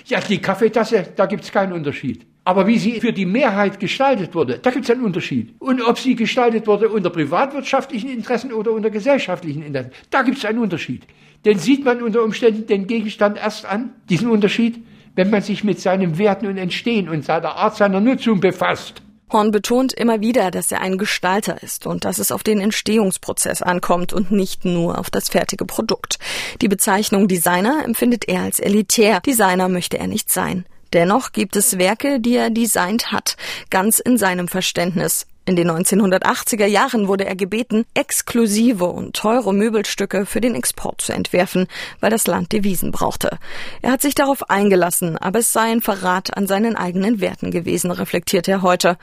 Ja, 0.06 0.20
die 0.20 0.40
Kaffeetasse, 0.40 1.08
da 1.16 1.26
gibt 1.26 1.44
es 1.44 1.52
keinen 1.52 1.74
Unterschied. 1.74 2.26
Aber 2.44 2.68
wie 2.68 2.78
sie 2.78 3.00
für 3.02 3.12
die 3.12 3.26
Mehrheit 3.26 3.80
gestaltet 3.80 4.36
wurde, 4.36 4.60
da 4.60 4.70
gibt 4.70 4.86
es 4.86 4.92
einen 4.92 5.04
Unterschied. 5.04 5.56
Und 5.58 5.82
ob 5.82 5.98
sie 5.98 6.16
gestaltet 6.16 6.68
wurde 6.68 6.90
unter 6.90 7.10
privatwirtschaftlichen 7.10 8.10
Interessen 8.10 8.54
oder 8.54 8.72
unter 8.72 8.92
gesellschaftlichen 8.92 9.64
Interessen, 9.64 9.92
da 10.12 10.22
gibt 10.22 10.38
es 10.38 10.46
einen 10.46 10.60
Unterschied. 10.60 11.08
Denn 11.44 11.58
sieht 11.58 11.84
man 11.84 12.04
unter 12.04 12.24
Umständen 12.24 12.68
den 12.68 12.86
Gegenstand 12.86 13.38
erst 13.38 13.66
an, 13.66 13.96
diesen 14.10 14.30
Unterschied, 14.30 14.80
wenn 15.16 15.32
man 15.32 15.42
sich 15.42 15.64
mit 15.64 15.80
seinen 15.80 16.20
Werten 16.20 16.46
und 16.46 16.58
Entstehen 16.58 17.10
und 17.10 17.26
seiner 17.26 17.56
Art 17.56 17.76
seiner 17.76 18.00
Nutzung 18.00 18.40
befasst. 18.40 19.02
Horn 19.32 19.52
betont 19.52 19.94
immer 19.94 20.22
wieder, 20.22 20.52
dass 20.52 20.72
er 20.72 20.82
ein 20.82 20.98
Gestalter 20.98 21.62
ist 21.64 21.88
und 21.88 22.06
dass 22.06 22.20
es 22.20 22.32
auf 22.32 22.44
den 22.44 22.62
Entstehungsprozess 22.62 23.62
ankommt 23.62 24.14
und 24.14 24.32
nicht 24.32 24.66
nur 24.66 25.00
auf 25.00 25.10
das 25.10 25.30
fertige 25.30 25.66
Produkt. 25.66 26.20
Die 26.62 26.68
Bezeichnung 26.68 27.28
Designer 27.28 27.84
empfindet 27.84 28.28
er 28.28 28.42
als 28.42 28.60
elitär. 28.60 29.20
Designer 29.22 29.68
möchte 29.68 29.98
er 29.98 30.08
nicht 30.08 30.32
sein. 30.32 30.66
Dennoch 30.94 31.32
gibt 31.32 31.56
es 31.56 31.78
Werke, 31.78 32.20
die 32.20 32.36
er 32.36 32.50
designt 32.50 33.12
hat, 33.12 33.36
ganz 33.70 34.00
in 34.00 34.18
seinem 34.18 34.48
Verständnis. 34.48 35.26
In 35.48 35.56
den 35.56 35.70
1980er 35.70 36.66
Jahren 36.66 37.08
wurde 37.08 37.28
er 37.28 37.36
gebeten, 37.36 37.86
exklusive 37.94 38.86
und 38.86 39.16
teure 39.16 39.54
Möbelstücke 39.54 40.26
für 40.26 40.42
den 40.42 40.56
Export 40.56 41.02
zu 41.02 41.14
entwerfen, 41.14 41.68
weil 42.00 42.10
das 42.10 42.26
Land 42.26 42.52
Devisen 42.52 42.92
brauchte. 42.92 43.38
Er 43.84 43.92
hat 43.92 44.02
sich 44.02 44.16
darauf 44.16 44.50
eingelassen, 44.50 45.20
aber 45.20 45.38
es 45.40 45.54
sei 45.54 45.72
ein 45.72 45.82
Verrat 45.82 46.36
an 46.36 46.48
seinen 46.48 46.76
eigenen 46.76 47.22
Werten 47.22 47.52
gewesen, 47.52 47.92
reflektiert 47.92 48.48
er 48.48 48.64
heute. 48.64 48.98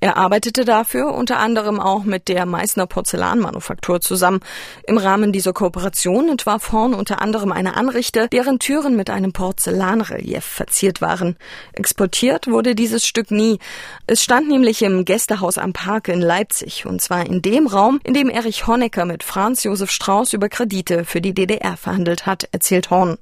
Er 0.00 0.18
arbeitete 0.18 0.66
dafür 0.66 1.14
unter 1.14 1.38
anderem 1.38 1.80
auch 1.80 2.04
mit 2.04 2.28
der 2.28 2.44
Meißner 2.44 2.86
Porzellanmanufaktur 2.86 4.02
zusammen. 4.02 4.40
Im 4.86 4.98
Rahmen 4.98 5.32
dieser 5.32 5.54
Kooperation 5.54 6.28
entwarf 6.28 6.72
Horn 6.72 6.92
unter 6.92 7.22
anderem 7.22 7.52
eine 7.52 7.74
Anrichte, 7.74 8.28
deren 8.28 8.58
Türen 8.58 8.96
mit 8.96 9.08
einem 9.08 9.32
Porzellanrelief 9.32 10.44
verziert 10.44 11.00
waren. 11.00 11.36
Exportiert 11.72 12.48
wurde 12.48 12.74
dieses 12.74 13.06
Stück 13.06 13.30
nie. 13.30 13.60
Es 14.06 14.22
stand 14.22 14.48
nämlich 14.48 14.82
im 14.82 15.06
Gästehaus 15.06 15.56
am 15.56 15.72
in 16.08 16.20
Leipzig, 16.20 16.86
und 16.86 17.00
zwar 17.00 17.26
in 17.26 17.42
dem 17.42 17.66
Raum, 17.66 18.00
in 18.04 18.12
dem 18.12 18.28
Erich 18.28 18.66
Honecker 18.66 19.04
mit 19.04 19.22
Franz 19.22 19.64
Josef 19.64 19.90
Strauß 19.90 20.32
über 20.32 20.48
Kredite 20.48 21.04
für 21.04 21.20
die 21.20 21.32
DDR 21.32 21.76
verhandelt 21.76 22.26
hat, 22.26 22.48
erzählt 22.52 22.90
Horn. 22.90 23.18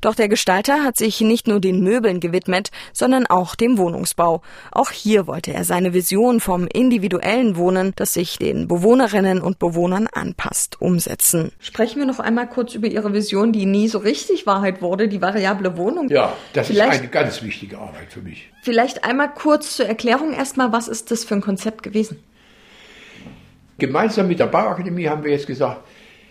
Doch 0.00 0.14
der 0.14 0.28
Gestalter 0.28 0.82
hat 0.82 0.96
sich 0.96 1.20
nicht 1.20 1.46
nur 1.46 1.60
den 1.60 1.82
Möbeln 1.82 2.20
gewidmet, 2.20 2.70
sondern 2.92 3.26
auch 3.26 3.54
dem 3.54 3.78
Wohnungsbau. 3.78 4.42
Auch 4.72 4.90
hier 4.90 5.26
wollte 5.26 5.52
er 5.52 5.64
seine 5.64 5.92
Vision 5.92 6.40
vom 6.40 6.66
individuellen 6.66 7.56
Wohnen, 7.56 7.92
das 7.96 8.14
sich 8.14 8.38
den 8.38 8.68
Bewohnerinnen 8.68 9.40
und 9.40 9.58
Bewohnern 9.58 10.06
anpasst, 10.06 10.80
umsetzen. 10.80 11.52
Sprechen 11.58 11.98
wir 11.98 12.06
noch 12.06 12.20
einmal 12.20 12.48
kurz 12.48 12.74
über 12.74 12.88
Ihre 12.88 13.12
Vision, 13.12 13.52
die 13.52 13.66
nie 13.66 13.88
so 13.88 13.98
richtig 13.98 14.46
Wahrheit 14.46 14.80
wurde, 14.80 15.08
die 15.08 15.20
variable 15.20 15.76
Wohnung. 15.76 16.08
Ja, 16.08 16.32
das 16.52 16.68
Vielleicht 16.68 16.94
ist 16.94 17.00
eine 17.00 17.08
ganz 17.08 17.42
wichtige 17.42 17.78
Arbeit 17.78 18.12
für 18.12 18.22
mich. 18.22 18.50
Vielleicht 18.62 19.04
einmal 19.04 19.32
kurz 19.34 19.76
zur 19.76 19.86
Erklärung 19.86 20.32
erstmal, 20.32 20.72
was 20.72 20.88
ist 20.88 21.10
das 21.10 21.24
für 21.24 21.34
ein 21.34 21.40
Konzept 21.40 21.82
gewesen? 21.82 22.22
Gemeinsam 23.78 24.28
mit 24.28 24.38
der 24.38 24.46
Bauakademie 24.46 25.08
haben 25.08 25.24
wir 25.24 25.30
jetzt 25.30 25.46
gesagt, 25.46 25.80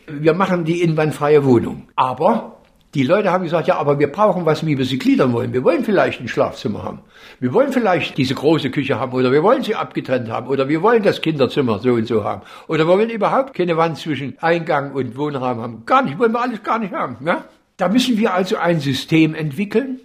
wir 0.07 0.33
machen 0.33 0.65
die 0.65 0.81
inwandfreie 0.81 1.43
Wohnung. 1.43 1.89
Aber 1.95 2.58
die 2.95 3.03
Leute 3.03 3.31
haben 3.31 3.43
gesagt, 3.43 3.67
ja, 3.67 3.77
aber 3.77 3.99
wir 3.99 4.11
brauchen 4.11 4.45
was, 4.45 4.65
wie 4.65 4.77
wir 4.77 4.85
sie 4.85 4.97
gliedern 4.97 5.31
wollen. 5.31 5.53
Wir 5.53 5.63
wollen 5.63 5.83
vielleicht 5.83 6.21
ein 6.21 6.27
Schlafzimmer 6.27 6.83
haben. 6.83 7.01
Wir 7.39 7.53
wollen 7.53 7.71
vielleicht 7.71 8.17
diese 8.17 8.33
große 8.33 8.71
Küche 8.71 8.99
haben 8.99 9.13
oder 9.13 9.31
wir 9.31 9.43
wollen 9.43 9.61
sie 9.61 9.75
abgetrennt 9.75 10.29
haben 10.29 10.47
oder 10.47 10.67
wir 10.67 10.81
wollen 10.81 11.03
das 11.03 11.21
Kinderzimmer 11.21 11.79
so 11.79 11.93
und 11.93 12.07
so 12.07 12.23
haben. 12.23 12.41
Oder 12.67 12.87
wir 12.87 12.93
wollen 12.93 13.11
überhaupt 13.11 13.53
keine 13.53 13.77
Wand 13.77 13.97
zwischen 13.97 14.37
Eingang 14.39 14.93
und 14.93 15.15
Wohnraum 15.17 15.59
haben. 15.59 15.85
Gar 15.85 16.03
nicht, 16.03 16.17
wollen 16.17 16.31
wir 16.31 16.41
alles 16.41 16.63
gar 16.63 16.79
nicht 16.79 16.93
haben. 16.93 17.17
Ja? 17.23 17.45
Da 17.77 17.89
müssen 17.89 18.17
wir 18.17 18.33
also 18.33 18.57
ein 18.57 18.79
System 18.79 19.35
entwickeln, 19.35 19.99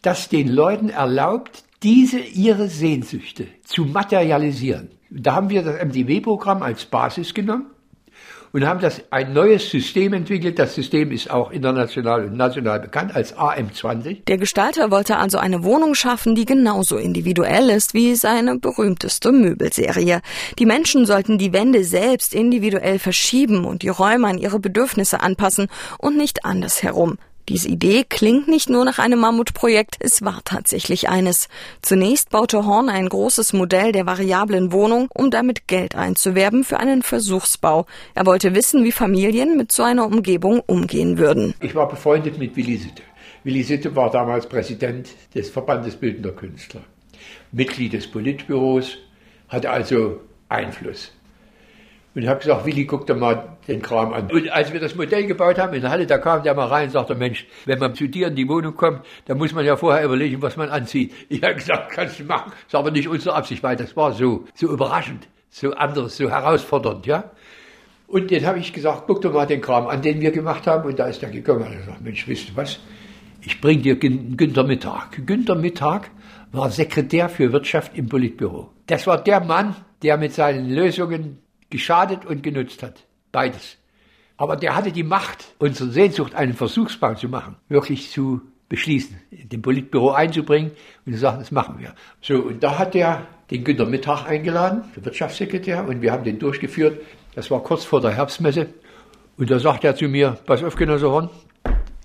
das 0.00 0.30
den 0.30 0.48
Leuten 0.48 0.88
erlaubt, 0.88 1.64
diese 1.82 2.18
ihre 2.18 2.68
Sehnsüchte 2.68 3.48
zu 3.64 3.84
materialisieren. 3.84 4.90
Da 5.10 5.34
haben 5.34 5.50
wir 5.50 5.62
das 5.62 5.82
MDW-Programm 5.82 6.62
als 6.62 6.86
Basis 6.86 7.34
genommen 7.34 7.66
und 8.52 8.66
haben 8.66 8.80
das 8.80 9.02
ein 9.10 9.32
neues 9.32 9.70
System 9.70 10.12
entwickelt. 10.12 10.58
Das 10.58 10.74
System 10.74 11.12
ist 11.12 11.30
auch 11.30 11.50
international 11.50 12.24
und 12.24 12.36
national 12.36 12.80
bekannt 12.80 13.14
als 13.14 13.36
AM20. 13.36 14.24
Der 14.26 14.38
Gestalter 14.38 14.90
wollte 14.90 15.16
also 15.16 15.38
eine 15.38 15.64
Wohnung 15.64 15.94
schaffen, 15.94 16.34
die 16.34 16.44
genauso 16.44 16.96
individuell 16.96 17.70
ist 17.70 17.94
wie 17.94 18.14
seine 18.14 18.58
berühmteste 18.58 19.32
Möbelserie. 19.32 20.20
Die 20.58 20.66
Menschen 20.66 21.06
sollten 21.06 21.38
die 21.38 21.52
Wände 21.52 21.84
selbst 21.84 22.34
individuell 22.34 22.98
verschieben 22.98 23.64
und 23.64 23.82
die 23.82 23.88
Räume 23.88 24.28
an 24.28 24.38
ihre 24.38 24.58
Bedürfnisse 24.58 25.20
anpassen 25.20 25.68
und 25.98 26.16
nicht 26.16 26.44
andersherum. 26.44 27.18
Diese 27.50 27.68
Idee 27.68 28.04
klingt 28.08 28.46
nicht 28.46 28.70
nur 28.70 28.84
nach 28.84 29.00
einem 29.00 29.18
Mammutprojekt, 29.18 29.96
es 29.98 30.22
war 30.22 30.40
tatsächlich 30.44 31.08
eines. 31.08 31.48
Zunächst 31.82 32.30
baute 32.30 32.64
Horn 32.64 32.88
ein 32.88 33.08
großes 33.08 33.54
Modell 33.54 33.90
der 33.90 34.06
variablen 34.06 34.70
Wohnung, 34.70 35.08
um 35.12 35.32
damit 35.32 35.66
Geld 35.66 35.96
einzuwerben 35.96 36.62
für 36.62 36.78
einen 36.78 37.02
Versuchsbau. 37.02 37.86
Er 38.14 38.24
wollte 38.24 38.54
wissen, 38.54 38.84
wie 38.84 38.92
Familien 38.92 39.56
mit 39.56 39.72
so 39.72 39.82
einer 39.82 40.06
Umgebung 40.06 40.62
umgehen 40.64 41.18
würden. 41.18 41.54
Ich 41.60 41.74
war 41.74 41.88
befreundet 41.88 42.38
mit 42.38 42.54
Willi 42.54 42.76
Sitte. 42.76 43.02
Willi 43.42 43.64
Sitte 43.64 43.96
war 43.96 44.12
damals 44.12 44.46
Präsident 44.46 45.08
des 45.34 45.50
Verbandes 45.50 45.96
Bildender 45.96 46.30
Künstler, 46.30 46.82
Mitglied 47.50 47.94
des 47.94 48.08
Politbüros, 48.08 48.96
hatte 49.48 49.70
also 49.70 50.20
Einfluss. 50.48 51.10
Und 52.12 52.22
ich 52.22 52.28
habe 52.28 52.40
gesagt, 52.40 52.66
Willi, 52.66 52.86
guck 52.86 53.06
doch 53.06 53.16
mal 53.16 53.56
den 53.68 53.80
Kram 53.80 54.12
an. 54.12 54.30
Und 54.32 54.50
als 54.50 54.72
wir 54.72 54.80
das 54.80 54.96
Modell 54.96 55.26
gebaut 55.26 55.58
haben 55.58 55.74
in 55.74 55.82
der 55.82 55.90
Halle, 55.90 56.06
da 56.06 56.18
kam 56.18 56.42
der 56.42 56.54
mal 56.54 56.66
rein 56.66 56.86
und 56.86 56.90
sagte, 56.90 57.14
Mensch, 57.14 57.46
wenn 57.66 57.78
man 57.78 57.94
zu 57.94 58.08
dir 58.08 58.26
in 58.28 58.34
die 58.34 58.48
Wohnung 58.48 58.74
kommt, 58.76 59.02
dann 59.26 59.38
muss 59.38 59.52
man 59.52 59.64
ja 59.64 59.76
vorher 59.76 60.04
überlegen, 60.04 60.42
was 60.42 60.56
man 60.56 60.70
anzieht. 60.70 61.12
Ich 61.28 61.42
habe 61.42 61.54
gesagt, 61.54 61.92
kannst 61.92 62.18
du 62.18 62.24
machen. 62.24 62.50
Das 62.50 62.66
ist 62.68 62.74
aber 62.74 62.90
nicht 62.90 63.08
unsere 63.08 63.36
Absicht, 63.36 63.62
weil 63.62 63.76
das 63.76 63.96
war 63.96 64.12
so, 64.12 64.44
so 64.54 64.66
überraschend, 64.72 65.28
so 65.50 65.72
anders, 65.72 66.16
so 66.16 66.28
herausfordernd, 66.28 67.06
ja. 67.06 67.30
Und 68.08 68.32
dann 68.32 68.44
habe 68.44 68.58
ich 68.58 68.72
gesagt, 68.72 69.04
guck 69.06 69.20
doch 69.20 69.32
mal 69.32 69.46
den 69.46 69.60
Kram 69.60 69.86
an, 69.86 70.02
den 70.02 70.20
wir 70.20 70.32
gemacht 70.32 70.66
haben. 70.66 70.88
Und 70.88 70.98
da 70.98 71.06
ist 71.06 71.22
er 71.22 71.30
gekommen 71.30 71.60
und 71.60 71.68
hat 71.68 71.78
gesagt, 71.78 72.00
Mensch, 72.00 72.26
wisst 72.26 72.50
du 72.50 72.56
was? 72.56 72.80
Ich 73.42 73.60
bring 73.60 73.82
dir 73.82 73.94
Günter 73.94 74.64
Mittag. 74.64 75.24
Günter 75.24 75.54
Mittag 75.54 76.10
war 76.50 76.70
Sekretär 76.70 77.28
für 77.28 77.52
Wirtschaft 77.52 77.96
im 77.96 78.08
Politbüro. 78.08 78.70
Das 78.86 79.06
war 79.06 79.22
der 79.22 79.40
Mann, 79.40 79.76
der 80.02 80.18
mit 80.18 80.32
seinen 80.32 80.68
Lösungen 80.68 81.38
geschadet 81.70 82.26
und 82.26 82.42
genutzt 82.42 82.82
hat. 82.82 83.04
Beides. 83.32 83.76
Aber 84.36 84.56
der 84.56 84.74
hatte 84.74 84.90
die 84.90 85.02
Macht, 85.02 85.54
unsere 85.58 85.90
Sehnsucht, 85.90 86.34
einen 86.34 86.54
Versuchsbau 86.54 87.14
zu 87.14 87.28
machen, 87.28 87.56
wirklich 87.68 88.10
zu 88.10 88.40
beschließen, 88.70 89.20
dem 89.30 89.62
Politbüro 89.62 90.12
einzubringen 90.12 90.70
und 91.04 91.12
zu 91.12 91.18
sagen, 91.18 91.40
das 91.40 91.50
machen 91.50 91.78
wir. 91.78 91.94
So, 92.22 92.36
und 92.36 92.62
da 92.62 92.78
hat 92.78 92.94
er 92.94 93.26
den 93.50 93.64
Günter 93.64 93.84
Mittag 93.84 94.26
eingeladen, 94.26 94.84
der 94.96 95.04
Wirtschaftssekretär, 95.04 95.86
und 95.86 96.00
wir 96.00 96.12
haben 96.12 96.24
den 96.24 96.38
durchgeführt. 96.38 97.00
Das 97.34 97.50
war 97.50 97.62
kurz 97.62 97.84
vor 97.84 98.00
der 98.00 98.12
Herbstmesse. 98.12 98.68
Und 99.36 99.50
da 99.50 99.58
sagt 99.58 99.84
er 99.84 99.96
zu 99.96 100.06
mir, 100.06 100.38
pass 100.46 100.62
auf, 100.62 100.76
Genosse 100.76 101.10
Horn, 101.10 101.30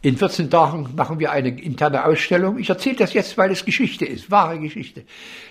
in 0.06 0.18
14 0.18 0.52
Tagen 0.52 0.90
machen 0.96 1.18
wir 1.18 1.32
eine 1.32 1.50
interne 1.50 2.06
Ausstellung. 2.06 2.60
Ich 2.60 2.70
erzähle 2.70 2.98
das 2.98 3.14
jetzt, 3.14 3.40
weil 3.40 3.50
es 3.50 3.66
Geschichte 3.66 4.06
ist, 4.06 4.30
wahre 4.30 4.60
Geschichte. 4.60 5.04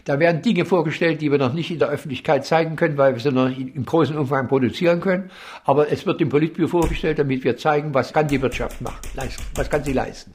Da 0.04 0.20
werden 0.20 0.42
Dinge 0.42 0.64
vorgestellt, 0.64 1.20
die 1.20 1.32
wir 1.32 1.38
noch 1.38 1.52
nicht 1.52 1.72
in 1.72 1.80
der 1.80 1.88
Öffentlichkeit 1.88 2.46
zeigen 2.46 2.76
können, 2.76 2.96
weil 2.96 3.14
wir 3.14 3.20
sie 3.20 3.32
noch 3.32 3.48
nicht 3.48 3.74
im 3.74 3.84
großen 3.84 4.16
Umfang 4.16 4.46
produzieren 4.46 5.00
können. 5.00 5.32
Aber 5.64 5.90
es 5.90 6.06
wird 6.06 6.20
dem 6.20 6.28
Politbüro 6.28 6.68
vorgestellt, 6.68 7.18
damit 7.18 7.42
wir 7.42 7.56
zeigen, 7.56 7.94
was 7.94 8.12
kann 8.12 8.28
die 8.28 8.40
Wirtschaft 8.40 8.80
machen, 8.80 9.00
was 9.56 9.68
kann 9.68 9.82
sie 9.82 9.92
leisten. 9.92 10.34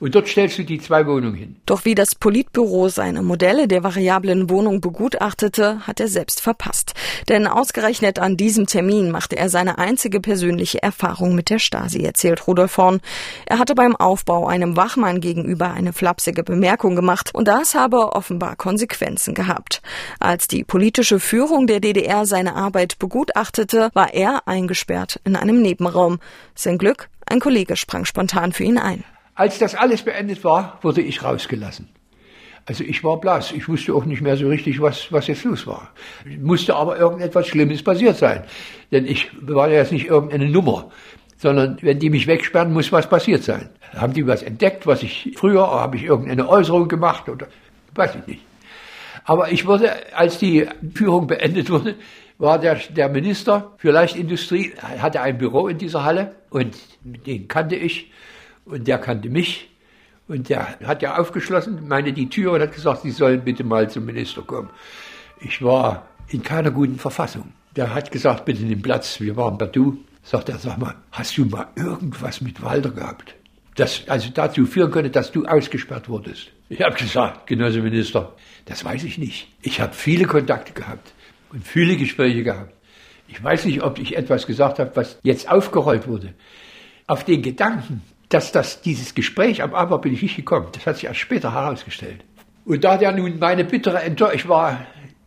Und 0.00 0.14
dort 0.14 0.26
stellst 0.26 0.58
du 0.58 0.64
die 0.64 0.80
zwei 0.80 1.06
Wohnungen 1.06 1.34
hin. 1.34 1.56
Doch 1.66 1.84
wie 1.84 1.94
das 1.94 2.14
Politbüro 2.14 2.88
seine 2.88 3.22
Modelle 3.22 3.68
der 3.68 3.84
variablen 3.84 4.48
Wohnung 4.48 4.80
begutachtete, 4.80 5.86
hat 5.86 6.00
er 6.00 6.08
selbst 6.08 6.40
verpasst. 6.40 6.79
Denn 7.28 7.46
ausgerechnet 7.46 8.18
an 8.18 8.36
diesem 8.36 8.66
Termin 8.66 9.10
machte 9.10 9.36
er 9.36 9.48
seine 9.48 9.78
einzige 9.78 10.20
persönliche 10.20 10.82
Erfahrung 10.82 11.34
mit 11.34 11.50
der 11.50 11.58
Stasi, 11.58 12.02
erzählt 12.02 12.46
Rudolf 12.46 12.76
Horn. 12.76 13.00
Er 13.46 13.58
hatte 13.58 13.74
beim 13.74 13.96
Aufbau 13.96 14.46
einem 14.46 14.76
Wachmann 14.76 15.20
gegenüber 15.20 15.72
eine 15.72 15.92
flapsige 15.92 16.42
Bemerkung 16.42 16.96
gemacht 16.96 17.30
und 17.34 17.48
das 17.48 17.74
habe 17.74 18.12
offenbar 18.12 18.56
Konsequenzen 18.56 19.34
gehabt. 19.34 19.82
Als 20.18 20.48
die 20.48 20.64
politische 20.64 21.20
Führung 21.20 21.66
der 21.66 21.80
DDR 21.80 22.26
seine 22.26 22.54
Arbeit 22.54 22.98
begutachtete, 22.98 23.90
war 23.94 24.14
er 24.14 24.46
eingesperrt 24.46 25.20
in 25.24 25.36
einem 25.36 25.62
Nebenraum. 25.62 26.18
Sein 26.54 26.78
Glück, 26.78 27.08
ein 27.26 27.40
Kollege 27.40 27.76
sprang 27.76 28.04
spontan 28.04 28.52
für 28.52 28.64
ihn 28.64 28.78
ein. 28.78 29.04
Als 29.34 29.58
das 29.58 29.74
alles 29.74 30.02
beendet 30.02 30.44
war, 30.44 30.78
wurde 30.82 31.00
ich 31.00 31.22
rausgelassen. 31.22 31.88
Also 32.66 32.84
ich 32.84 33.02
war 33.02 33.18
blass. 33.18 33.52
Ich 33.52 33.68
wusste 33.68 33.94
auch 33.94 34.04
nicht 34.04 34.22
mehr 34.22 34.36
so 34.36 34.48
richtig, 34.48 34.80
was, 34.80 35.10
was 35.12 35.26
jetzt 35.26 35.44
los 35.44 35.66
war. 35.66 35.90
Musste 36.40 36.74
aber 36.74 36.98
irgendetwas 36.98 37.46
Schlimmes 37.48 37.82
passiert 37.82 38.16
sein. 38.16 38.44
Denn 38.92 39.06
ich 39.06 39.30
war 39.40 39.68
ja 39.68 39.78
jetzt 39.78 39.92
nicht 39.92 40.06
irgendeine 40.06 40.48
Nummer, 40.48 40.90
sondern 41.36 41.78
wenn 41.80 41.98
die 41.98 42.10
mich 42.10 42.26
wegsperren, 42.26 42.72
muss 42.72 42.92
was 42.92 43.08
passiert 43.08 43.42
sein. 43.42 43.70
Haben 43.94 44.12
die 44.12 44.26
was 44.26 44.42
entdeckt, 44.42 44.86
was 44.86 45.02
ich 45.02 45.32
früher, 45.36 45.68
habe 45.68 45.96
ich 45.96 46.04
irgendeine 46.04 46.48
Äußerung 46.48 46.88
gemacht 46.88 47.28
oder 47.28 47.48
weiß 47.94 48.16
ich 48.16 48.26
nicht. 48.26 48.42
Aber 49.24 49.50
ich 49.50 49.66
wurde, 49.66 50.14
als 50.14 50.38
die 50.38 50.66
Führung 50.94 51.26
beendet 51.26 51.70
wurde, 51.70 51.96
war 52.38 52.58
der, 52.58 52.76
der 52.76 53.08
Minister 53.08 53.72
für 53.76 53.90
Leichtindustrie, 53.90 54.72
hatte 54.80 55.20
ein 55.20 55.38
Büro 55.38 55.68
in 55.68 55.78
dieser 55.78 56.04
Halle 56.04 56.36
und 56.48 56.76
den 57.02 57.48
kannte 57.48 57.76
ich 57.76 58.10
und 58.64 58.88
der 58.88 58.98
kannte 58.98 59.28
mich. 59.28 59.69
Und 60.30 60.48
der 60.48 60.78
hat 60.84 61.02
ja 61.02 61.18
aufgeschlossen, 61.18 61.88
meine 61.88 62.12
die 62.12 62.28
Tür 62.28 62.52
und 62.52 62.60
hat 62.60 62.72
gesagt, 62.72 63.02
Sie 63.02 63.10
sollen 63.10 63.42
bitte 63.42 63.64
mal 63.64 63.90
zum 63.90 64.04
Minister 64.04 64.42
kommen. 64.42 64.70
Ich 65.40 65.60
war 65.60 66.06
in 66.28 66.44
keiner 66.44 66.70
guten 66.70 67.00
Verfassung. 67.00 67.52
Der 67.74 67.92
hat 67.92 68.12
gesagt, 68.12 68.44
bitte 68.44 68.62
nimm 68.62 68.80
Platz, 68.80 69.20
wir 69.20 69.34
waren 69.36 69.58
per 69.58 69.66
Du. 69.66 69.98
Sagt 70.22 70.48
er, 70.48 70.58
sag 70.58 70.78
mal, 70.78 70.94
hast 71.10 71.36
du 71.36 71.46
mal 71.46 71.66
irgendwas 71.74 72.40
mit 72.42 72.62
Walter 72.62 72.90
gehabt? 72.90 73.34
Das 73.74 74.04
also 74.06 74.30
dazu 74.32 74.66
führen 74.66 74.92
könnte, 74.92 75.10
dass 75.10 75.32
du 75.32 75.46
ausgesperrt 75.46 76.08
wurdest. 76.08 76.52
Ich 76.68 76.80
habe 76.80 76.94
gesagt, 76.94 77.48
Genosse 77.48 77.80
Minister, 77.80 78.32
das 78.66 78.84
weiß 78.84 79.02
ich 79.02 79.18
nicht. 79.18 79.48
Ich 79.62 79.80
habe 79.80 79.94
viele 79.94 80.26
Kontakte 80.26 80.72
gehabt 80.72 81.12
und 81.52 81.66
viele 81.66 81.96
Gespräche 81.96 82.44
gehabt. 82.44 82.72
Ich 83.26 83.42
weiß 83.42 83.64
nicht, 83.64 83.82
ob 83.82 83.98
ich 83.98 84.16
etwas 84.16 84.46
gesagt 84.46 84.78
habe, 84.78 84.92
was 84.94 85.18
jetzt 85.24 85.50
aufgerollt 85.50 86.06
wurde. 86.06 86.34
Auf 87.08 87.24
den 87.24 87.42
Gedanken, 87.42 88.02
dass 88.30 88.52
das, 88.52 88.80
dieses 88.80 89.14
Gespräch 89.14 89.62
am 89.62 89.74
Abend 89.74 90.02
bin 90.02 90.14
ich 90.14 90.22
nicht 90.22 90.36
gekommen. 90.36 90.68
Das 90.72 90.86
hat 90.86 90.96
sich 90.96 91.04
erst 91.04 91.20
später 91.20 91.52
herausgestellt. 91.52 92.24
Und 92.64 92.84
da 92.84 92.96
der 92.96 93.12
nun 93.12 93.38
meine 93.38 93.64
bittere 93.64 94.00
Enttäuschung 94.02 94.50
war, 94.50 94.86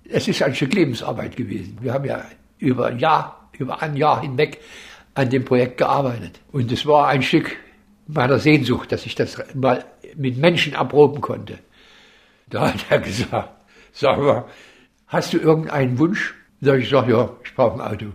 es 0.10 0.28
ist 0.28 0.42
ein 0.42 0.56
Stück 0.56 0.74
Lebensarbeit 0.74 1.36
gewesen. 1.36 1.78
Wir 1.82 1.94
haben 1.94 2.06
ja 2.06 2.24
über 2.60 2.88
ein 2.88 3.00
Jahr, 3.00 3.50
über 3.58 3.82
ein 3.82 3.98
Jahr 3.98 4.22
hinweg 4.22 4.62
an 5.16 5.30
dem 5.30 5.44
Projekt 5.44 5.78
gearbeitet. 5.78 6.40
Und 6.52 6.72
es 6.72 6.86
war 6.86 7.08
ein 7.10 7.22
Stück 7.22 7.58
meiner 8.08 8.40
Sehnsucht, 8.40 8.92
dass 8.92 9.06
ich 9.06 9.16
das 9.16 9.38
mal 9.54 9.84
mit 10.16 10.38
Menschen 10.38 10.74
erproben 10.74 11.20
konnte. 11.20 11.60
Da 12.50 12.74
hat 12.74 12.86
er 12.90 13.00
gesagt, 13.00 13.50
sag 13.92 14.18
mal, 14.18 14.46
hast 15.08 15.34
du 15.34 15.38
irgendeinen 15.40 16.00
Wunsch? 16.00 16.36
Da 16.62 16.72
habe 16.72 16.80
ich 16.80 16.90
gesagt, 16.90 17.10
ja, 17.10 17.30
ich 17.44 17.54
brauche 17.54 17.82
ein 17.82 17.92
Auto. 17.92 18.06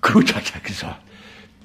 Gut, 0.00 0.34
hat 0.34 0.54
er 0.54 0.60
gesagt. 0.60 1.02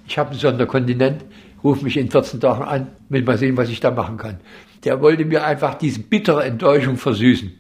Ich 0.07 0.17
habe 0.17 0.31
einen 0.31 0.39
Sonderkontinent, 0.39 1.23
ruf 1.63 1.81
mich 1.81 1.97
in 1.97 2.09
14 2.09 2.39
Tagen 2.39 2.63
an, 2.63 2.87
will 3.09 3.23
mal 3.23 3.37
sehen, 3.37 3.57
was 3.57 3.69
ich 3.69 3.79
da 3.79 3.91
machen 3.91 4.17
kann. 4.17 4.39
Der 4.83 5.01
wollte 5.01 5.25
mir 5.25 5.43
einfach 5.43 5.75
diese 5.75 5.99
bittere 5.99 6.43
Enttäuschung 6.43 6.97
versüßen. 6.97 7.51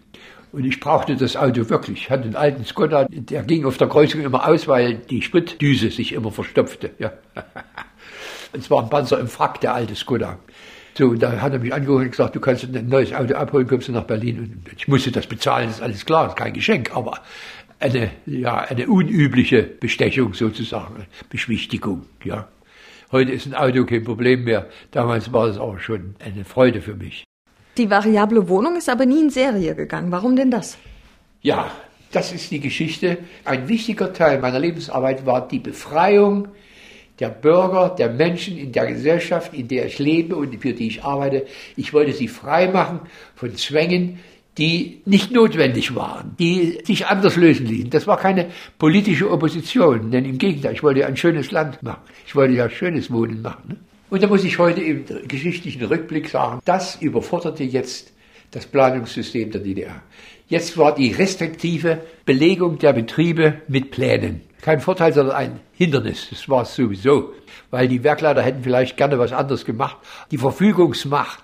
Und 0.51 0.65
ich 0.65 0.79
brauchte 0.79 1.15
das 1.15 1.37
Auto 1.37 1.69
wirklich. 1.69 2.03
Ich 2.03 2.09
hatte 2.09 2.23
einen 2.23 2.35
alten 2.35 2.65
Skoda, 2.65 3.07
der 3.09 3.43
ging 3.43 3.65
auf 3.65 3.77
der 3.77 3.87
Kreuzung 3.87 4.21
immer 4.21 4.47
aus, 4.47 4.67
weil 4.67 4.95
die 4.95 5.21
Spritdüse 5.21 5.91
sich 5.91 6.11
immer 6.13 6.31
verstopfte. 6.31 6.91
Ja. 6.99 7.13
Und 8.53 8.63
zwar 8.63 8.83
ein 8.83 8.89
Panzer 8.89 9.19
im 9.19 9.27
Frack, 9.27 9.61
der 9.61 9.73
alte 9.73 9.95
Skoda. 9.95 10.37
So, 10.97 11.07
und 11.07 11.23
da 11.23 11.39
hat 11.39 11.53
er 11.53 11.59
mich 11.59 11.73
angerufen 11.73 12.03
und 12.03 12.11
gesagt, 12.11 12.35
du 12.35 12.41
kannst 12.41 12.65
ein 12.65 12.89
neues 12.89 13.13
Auto 13.13 13.33
abholen, 13.35 13.65
kommst 13.65 13.87
du 13.87 13.93
nach 13.93 14.03
Berlin. 14.03 14.61
Und 14.65 14.73
ich 14.77 14.89
musste 14.89 15.09
das 15.09 15.25
bezahlen, 15.25 15.67
das 15.67 15.77
ist 15.77 15.81
alles 15.81 16.05
klar, 16.05 16.25
das 16.25 16.33
ist 16.33 16.37
kein 16.37 16.51
Geschenk, 16.51 16.93
aber 16.93 17.19
eine, 17.79 18.11
ja, 18.25 18.57
eine 18.57 18.87
unübliche 18.87 19.63
Bestechung 19.63 20.33
sozusagen, 20.33 21.05
Beschwichtigung, 21.29 22.05
ja. 22.25 22.49
Heute 23.11 23.33
ist 23.33 23.45
ein 23.45 23.55
Auto 23.55 23.83
kein 23.85 24.05
Problem 24.05 24.45
mehr. 24.45 24.67
Damals 24.91 25.33
war 25.33 25.47
es 25.47 25.57
auch 25.57 25.77
schon 25.79 26.15
eine 26.23 26.45
Freude 26.45 26.81
für 26.81 26.95
mich. 26.95 27.25
Die 27.77 27.89
variable 27.89 28.47
Wohnung 28.47 28.77
ist 28.77 28.87
aber 28.87 29.05
nie 29.05 29.19
in 29.19 29.29
Serie 29.29 29.75
gegangen. 29.75 30.11
Warum 30.13 30.37
denn 30.37 30.49
das? 30.49 30.77
Ja, 31.41 31.71
das 32.13 32.31
ist 32.31 32.51
die 32.51 32.61
Geschichte. 32.61 33.17
Ein 33.43 33.67
wichtiger 33.67 34.13
Teil 34.13 34.39
meiner 34.39 34.59
Lebensarbeit 34.59 35.25
war 35.25 35.45
die 35.45 35.59
Befreiung 35.59 36.47
der 37.19 37.29
Bürger, 37.29 37.89
der 37.89 38.09
Menschen 38.09 38.57
in 38.57 38.71
der 38.71 38.87
Gesellschaft, 38.87 39.53
in 39.53 39.67
der 39.67 39.87
ich 39.87 39.99
lebe 39.99 40.35
und 40.37 40.57
für 40.61 40.73
die 40.73 40.87
ich 40.87 41.03
arbeite. 41.03 41.45
Ich 41.75 41.93
wollte 41.93 42.13
sie 42.13 42.29
frei 42.29 42.67
machen 42.67 43.01
von 43.35 43.55
Zwängen, 43.55 44.19
die 44.61 45.01
nicht 45.05 45.31
notwendig 45.31 45.95
waren, 45.95 46.35
die 46.37 46.77
sich 46.83 47.07
anders 47.07 47.35
lösen 47.35 47.65
ließen. 47.65 47.89
Das 47.89 48.05
war 48.05 48.17
keine 48.17 48.45
politische 48.77 49.31
Opposition, 49.31 50.11
denn 50.11 50.23
im 50.23 50.37
Gegenteil, 50.37 50.73
ich 50.73 50.83
wollte 50.83 50.99
ja 50.99 51.07
ein 51.07 51.17
schönes 51.17 51.49
Land 51.49 51.81
machen. 51.81 52.01
Ich 52.27 52.35
wollte 52.35 52.53
ja 52.53 52.69
schönes 52.69 53.11
Wohnen 53.11 53.41
machen. 53.41 53.63
Ne? 53.69 53.75
Und 54.11 54.21
da 54.21 54.27
muss 54.27 54.43
ich 54.43 54.59
heute 54.59 54.81
im 54.81 55.03
geschichtlichen 55.27 55.83
Rückblick 55.83 56.29
sagen, 56.29 56.59
das 56.63 57.01
überforderte 57.01 57.63
jetzt 57.63 58.13
das 58.51 58.67
Planungssystem 58.67 59.49
der 59.49 59.61
DDR. 59.61 60.03
Jetzt 60.47 60.77
war 60.77 60.93
die 60.93 61.11
restriktive 61.11 61.97
Belegung 62.25 62.77
der 62.77 62.93
Betriebe 62.93 63.61
mit 63.67 63.89
Plänen. 63.89 64.41
Kein 64.61 64.79
Vorteil, 64.79 65.11
sondern 65.11 65.37
ein 65.37 65.59
Hindernis. 65.73 66.27
Das 66.29 66.47
war 66.47 66.61
es 66.61 66.75
sowieso. 66.75 67.33
Weil 67.71 67.87
die 67.87 68.03
Werkleiter 68.03 68.43
hätten 68.43 68.61
vielleicht 68.61 68.95
gerne 68.95 69.17
was 69.17 69.31
anderes 69.31 69.65
gemacht. 69.65 69.97
Die 70.29 70.37
Verfügungsmacht 70.37 71.41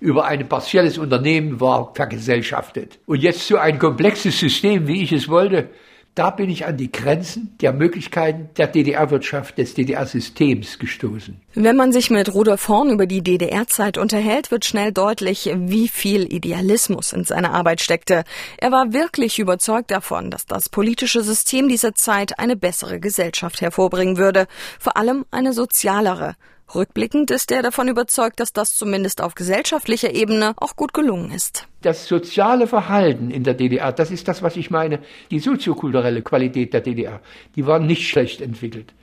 über 0.00 0.24
ein 0.24 0.48
partielles 0.48 0.98
Unternehmen 0.98 1.60
war 1.60 1.92
vergesellschaftet. 1.94 2.98
Und 3.06 3.22
jetzt 3.22 3.46
so 3.46 3.56
ein 3.58 3.78
komplexes 3.78 4.38
System, 4.38 4.86
wie 4.88 5.02
ich 5.02 5.12
es 5.12 5.28
wollte, 5.28 5.68
da 6.16 6.30
bin 6.30 6.50
ich 6.50 6.66
an 6.66 6.76
die 6.76 6.90
Grenzen 6.90 7.56
der 7.60 7.72
Möglichkeiten 7.72 8.50
der 8.56 8.66
DDR-Wirtschaft, 8.66 9.58
des 9.58 9.74
DDR-Systems 9.74 10.78
gestoßen. 10.80 11.40
Wenn 11.54 11.76
man 11.76 11.92
sich 11.92 12.10
mit 12.10 12.34
Rudolf 12.34 12.66
Horn 12.68 12.90
über 12.90 13.06
die 13.06 13.22
DDR-Zeit 13.22 13.96
unterhält, 13.96 14.50
wird 14.50 14.64
schnell 14.64 14.90
deutlich, 14.90 15.50
wie 15.54 15.86
viel 15.86 16.32
Idealismus 16.32 17.12
in 17.12 17.24
seiner 17.24 17.54
Arbeit 17.54 17.80
steckte. 17.80 18.24
Er 18.58 18.72
war 18.72 18.92
wirklich 18.92 19.38
überzeugt 19.38 19.92
davon, 19.92 20.30
dass 20.32 20.46
das 20.46 20.68
politische 20.68 21.22
System 21.22 21.68
dieser 21.68 21.94
Zeit 21.94 22.40
eine 22.40 22.56
bessere 22.56 22.98
Gesellschaft 22.98 23.60
hervorbringen 23.60 24.16
würde, 24.16 24.46
vor 24.80 24.96
allem 24.96 25.24
eine 25.30 25.52
sozialere. 25.52 26.34
Rückblickend 26.72 27.32
ist 27.32 27.50
er 27.50 27.62
davon 27.62 27.88
überzeugt, 27.88 28.38
dass 28.38 28.52
das 28.52 28.76
zumindest 28.76 29.22
auf 29.22 29.34
gesellschaftlicher 29.34 30.14
Ebene 30.14 30.54
auch 30.56 30.76
gut 30.76 30.94
gelungen 30.94 31.32
ist. 31.32 31.66
Das 31.82 32.06
soziale 32.06 32.68
Verhalten 32.68 33.30
in 33.30 33.42
der 33.42 33.54
DDR, 33.54 33.90
das 33.90 34.12
ist 34.12 34.28
das, 34.28 34.42
was 34.42 34.56
ich 34.56 34.70
meine, 34.70 35.00
die 35.32 35.40
soziokulturelle 35.40 36.22
Qualität 36.22 36.72
der 36.72 36.80
DDR, 36.80 37.20
die 37.56 37.66
war 37.66 37.80
nicht 37.80 38.08
schlecht 38.08 38.40
entwickelt. 38.40 38.94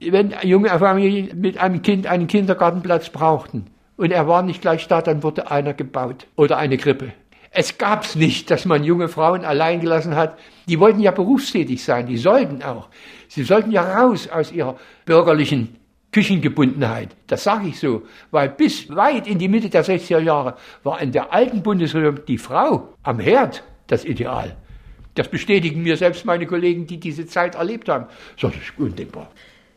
Wenn 0.00 0.32
junge 0.42 0.68
Familien 0.68 1.40
mit 1.40 1.58
einem 1.58 1.82
Kind 1.82 2.06
einen 2.06 2.28
Kindergartenplatz 2.28 3.10
brauchten 3.10 3.66
und 3.96 4.12
er 4.12 4.28
war 4.28 4.42
nicht 4.42 4.60
gleich 4.60 4.86
da, 4.86 5.02
dann 5.02 5.24
wurde 5.24 5.50
einer 5.50 5.74
gebaut 5.74 6.28
oder 6.36 6.56
eine 6.56 6.76
Krippe. 6.76 7.12
Es 7.50 7.78
gab's 7.78 8.14
nicht, 8.14 8.50
dass 8.50 8.64
man 8.64 8.84
junge 8.84 9.08
Frauen 9.08 9.44
allein 9.44 9.80
gelassen 9.80 10.14
hat. 10.14 10.38
Die 10.68 10.78
wollten 10.78 11.00
ja 11.00 11.10
berufstätig 11.10 11.82
sein, 11.82 12.06
die 12.06 12.18
sollten 12.18 12.62
auch. 12.62 12.88
Sie 13.26 13.42
sollten 13.42 13.72
ja 13.72 13.82
raus 13.82 14.28
aus 14.28 14.52
ihrer 14.52 14.76
bürgerlichen 15.04 15.77
Küchengebundenheit. 16.12 17.10
Das 17.26 17.44
sage 17.44 17.68
ich 17.68 17.78
so, 17.78 18.02
weil 18.30 18.48
bis 18.48 18.88
weit 18.94 19.26
in 19.26 19.38
die 19.38 19.48
Mitte 19.48 19.68
der 19.68 19.84
60er 19.84 20.20
Jahre 20.20 20.56
war 20.82 21.00
in 21.00 21.12
der 21.12 21.32
alten 21.32 21.62
Bundesrepublik 21.62 22.26
die 22.26 22.38
Frau 22.38 22.94
am 23.02 23.20
Herd 23.20 23.62
das 23.88 24.04
Ideal. 24.04 24.56
Das 25.14 25.28
bestätigen 25.28 25.82
mir 25.82 25.96
selbst 25.96 26.24
meine 26.24 26.46
Kollegen, 26.46 26.86
die 26.86 26.98
diese 26.98 27.26
Zeit 27.26 27.56
erlebt 27.56 27.88
haben. 27.88 28.06
So, 28.36 28.48
das 28.48 28.56
ist 28.56 28.78
undenkbar. 28.78 29.30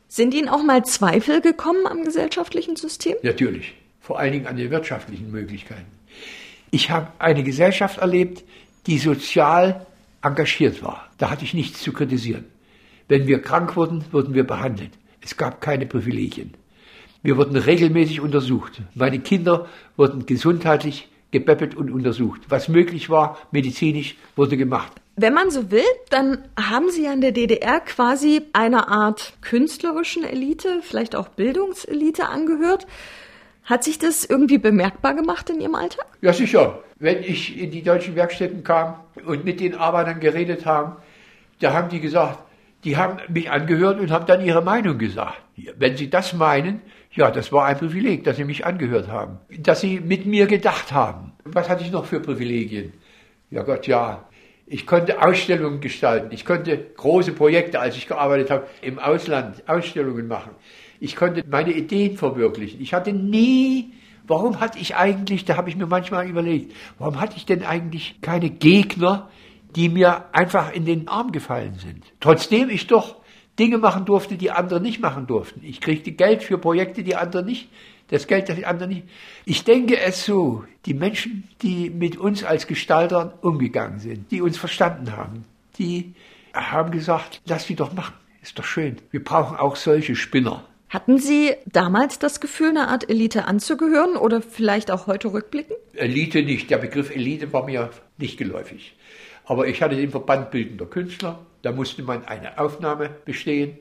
Sind 0.07 0.33
Ihnen 0.33 0.49
auch 0.49 0.63
mal 0.63 0.85
Zweifel 0.85 1.41
gekommen 1.41 1.87
am 1.87 2.03
gesellschaftlichen 2.03 2.75
System? 2.75 3.15
Natürlich, 3.23 3.73
vor 3.99 4.19
allen 4.19 4.33
Dingen 4.33 4.47
an 4.47 4.57
den 4.57 4.69
wirtschaftlichen 4.69 5.31
Möglichkeiten. 5.31 5.87
Ich 6.69 6.91
habe 6.91 7.07
eine 7.19 7.43
Gesellschaft 7.43 7.97
erlebt, 7.97 8.43
die 8.87 8.97
sozial 8.97 9.85
engagiert 10.21 10.83
war. 10.83 11.09
Da 11.17 11.29
hatte 11.29 11.43
ich 11.43 11.53
nichts 11.53 11.81
zu 11.81 11.91
kritisieren. 11.91 12.45
Wenn 13.07 13.27
wir 13.27 13.41
krank 13.41 13.75
wurden, 13.75 14.05
wurden 14.11 14.33
wir 14.33 14.45
behandelt. 14.45 14.91
Es 15.21 15.37
gab 15.37 15.61
keine 15.61 15.85
Privilegien. 15.85 16.55
Wir 17.23 17.37
wurden 17.37 17.55
regelmäßig 17.55 18.21
untersucht. 18.21 18.81
Meine 18.95 19.19
Kinder 19.19 19.67
wurden 19.95 20.25
gesundheitlich 20.25 21.07
gepäppelt 21.29 21.75
und 21.75 21.91
untersucht. 21.91 22.41
Was 22.49 22.67
möglich 22.67 23.09
war, 23.09 23.37
medizinisch, 23.51 24.17
wurde 24.35 24.57
gemacht. 24.57 24.91
Wenn 25.15 25.33
man 25.33 25.51
so 25.51 25.69
will, 25.71 25.83
dann 26.09 26.45
haben 26.59 26.89
Sie 26.89 27.07
an 27.07 27.21
der 27.21 27.31
DDR 27.31 27.79
quasi 27.79 28.41
einer 28.53 28.89
Art 28.89 29.33
künstlerischen 29.41 30.23
Elite, 30.23 30.81
vielleicht 30.81 31.15
auch 31.15 31.27
Bildungselite 31.27 32.27
angehört. 32.27 32.87
Hat 33.63 33.83
sich 33.83 33.99
das 33.99 34.25
irgendwie 34.25 34.57
bemerkbar 34.57 35.13
gemacht 35.13 35.49
in 35.49 35.61
Ihrem 35.61 35.75
Alltag? 35.75 36.05
Ja, 36.21 36.33
sicher. 36.33 36.79
Wenn 36.97 37.23
ich 37.23 37.57
in 37.57 37.71
die 37.71 37.83
deutschen 37.83 38.15
Werkstätten 38.15 38.63
kam 38.63 38.95
und 39.25 39.45
mit 39.45 39.59
den 39.59 39.75
Arbeitern 39.75 40.19
geredet 40.19 40.65
haben, 40.65 40.95
da 41.59 41.73
haben 41.73 41.89
die 41.89 41.99
gesagt, 41.99 42.39
die 42.83 42.97
haben 42.97 43.19
mich 43.29 43.49
angehört 43.49 43.99
und 43.99 44.11
haben 44.11 44.25
dann 44.25 44.43
ihre 44.43 44.61
Meinung 44.61 44.97
gesagt. 44.97 45.41
Wenn 45.77 45.97
sie 45.97 46.09
das 46.09 46.33
meinen, 46.33 46.81
ja, 47.13 47.29
das 47.29 47.51
war 47.51 47.65
ein 47.65 47.77
Privileg, 47.77 48.23
dass 48.23 48.37
sie 48.37 48.45
mich 48.45 48.65
angehört 48.65 49.07
haben, 49.07 49.39
dass 49.59 49.81
sie 49.81 49.99
mit 49.99 50.25
mir 50.25 50.47
gedacht 50.47 50.91
haben. 50.91 51.33
Was 51.43 51.69
hatte 51.69 51.83
ich 51.83 51.91
noch 51.91 52.05
für 52.05 52.19
Privilegien? 52.19 52.93
Ja 53.49 53.63
Gott, 53.63 53.87
ja. 53.87 54.25
Ich 54.65 54.87
konnte 54.87 55.21
Ausstellungen 55.21 55.81
gestalten. 55.81 56.29
Ich 56.31 56.45
konnte 56.45 56.77
große 56.95 57.33
Projekte, 57.33 57.81
als 57.81 57.97
ich 57.97 58.07
gearbeitet 58.07 58.49
habe, 58.49 58.67
im 58.81 58.99
Ausland 58.99 59.67
Ausstellungen 59.67 60.27
machen. 60.27 60.51
Ich 61.01 61.17
konnte 61.17 61.43
meine 61.49 61.73
Ideen 61.73 62.15
verwirklichen. 62.15 62.79
Ich 62.79 62.93
hatte 62.93 63.11
nie, 63.11 63.91
warum 64.25 64.61
hatte 64.61 64.79
ich 64.79 64.95
eigentlich, 64.95 65.43
da 65.43 65.57
habe 65.57 65.69
ich 65.69 65.75
mir 65.75 65.87
manchmal 65.87 66.29
überlegt, 66.29 66.73
warum 66.97 67.19
hatte 67.19 67.35
ich 67.35 67.45
denn 67.45 67.63
eigentlich 67.63 68.21
keine 68.21 68.49
Gegner, 68.49 69.29
die 69.75 69.89
mir 69.89 70.25
einfach 70.33 70.71
in 70.73 70.85
den 70.85 71.07
Arm 71.07 71.31
gefallen 71.31 71.75
sind. 71.75 72.03
Trotzdem 72.19 72.69
ich 72.69 72.87
doch 72.87 73.15
Dinge 73.59 73.77
machen 73.77 74.05
durfte, 74.05 74.37
die 74.37 74.51
andere 74.51 74.81
nicht 74.81 74.99
machen 75.01 75.27
durften. 75.27 75.61
Ich 75.63 75.81
kriegte 75.81 76.11
Geld 76.11 76.43
für 76.43 76.57
Projekte, 76.57 77.03
die 77.03 77.15
andere 77.15 77.43
nicht, 77.43 77.69
das 78.07 78.27
Geld, 78.27 78.49
das 78.49 78.55
die 78.55 78.65
anderen 78.65 78.91
nicht. 78.91 79.03
Ich 79.45 79.63
denke 79.63 79.99
es 79.99 80.25
so, 80.25 80.65
die 80.85 80.93
Menschen, 80.93 81.47
die 81.61 81.89
mit 81.89 82.17
uns 82.17 82.43
als 82.43 82.67
Gestaltern 82.67 83.31
umgegangen 83.41 83.99
sind, 83.99 84.31
die 84.31 84.41
uns 84.41 84.57
verstanden 84.57 85.15
haben, 85.15 85.45
die 85.77 86.13
haben 86.53 86.91
gesagt, 86.91 87.41
lass 87.45 87.65
sie 87.65 87.75
doch 87.75 87.93
machen, 87.93 88.15
ist 88.41 88.57
doch 88.59 88.65
schön. 88.65 88.97
Wir 89.11 89.23
brauchen 89.23 89.57
auch 89.57 89.75
solche 89.75 90.15
Spinner. 90.15 90.63
Hatten 90.89 91.19
Sie 91.19 91.53
damals 91.67 92.19
das 92.19 92.41
Gefühl, 92.41 92.71
einer 92.71 92.89
Art 92.89 93.09
Elite 93.09 93.45
anzugehören 93.45 94.17
oder 94.17 94.41
vielleicht 94.41 94.91
auch 94.91 95.07
heute 95.07 95.31
rückblicken? 95.31 95.77
Elite 95.93 96.43
nicht. 96.43 96.69
Der 96.69 96.79
Begriff 96.79 97.15
Elite 97.15 97.53
war 97.53 97.65
mir 97.65 97.91
nicht 98.17 98.37
geläufig. 98.37 98.93
Aber 99.45 99.67
ich 99.67 99.81
hatte 99.81 99.95
den 99.95 100.11
Verband 100.11 100.51
Bildender 100.51 100.85
Künstler, 100.85 101.39
da 101.61 101.71
musste 101.71 102.03
man 102.03 102.25
eine 102.25 102.57
Aufnahme 102.57 103.09
bestehen. 103.25 103.77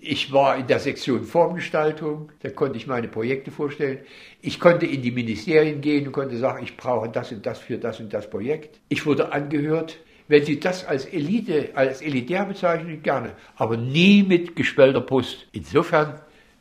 Ich 0.00 0.32
war 0.32 0.56
in 0.56 0.66
der 0.66 0.80
Sektion 0.80 1.24
Formgestaltung, 1.24 2.30
da 2.42 2.50
konnte 2.50 2.76
ich 2.76 2.86
meine 2.86 3.08
Projekte 3.08 3.50
vorstellen. 3.50 4.00
Ich 4.42 4.60
konnte 4.60 4.84
in 4.84 5.00
die 5.00 5.10
Ministerien 5.10 5.80
gehen 5.80 6.06
und 6.06 6.12
konnte 6.12 6.36
sagen, 6.36 6.62
ich 6.62 6.76
brauche 6.76 7.08
das 7.08 7.32
und 7.32 7.46
das 7.46 7.58
für 7.58 7.78
das 7.78 8.00
und 8.00 8.12
das 8.12 8.28
Projekt. 8.28 8.80
Ich 8.88 9.06
wurde 9.06 9.32
angehört. 9.32 9.98
Wenn 10.26 10.44
Sie 10.44 10.58
das 10.58 10.86
als 10.86 11.04
Elite, 11.04 11.70
als 11.74 12.00
elitär 12.00 12.46
bezeichnen, 12.46 13.02
gerne, 13.02 13.32
aber 13.56 13.76
nie 13.76 14.22
mit 14.22 14.56
geschwellter 14.56 15.02
Brust. 15.02 15.46
Insofern 15.52 16.20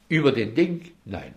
über 0.09 0.31
den 0.31 0.53
Ding, 0.53 0.91
nein. 1.05 1.33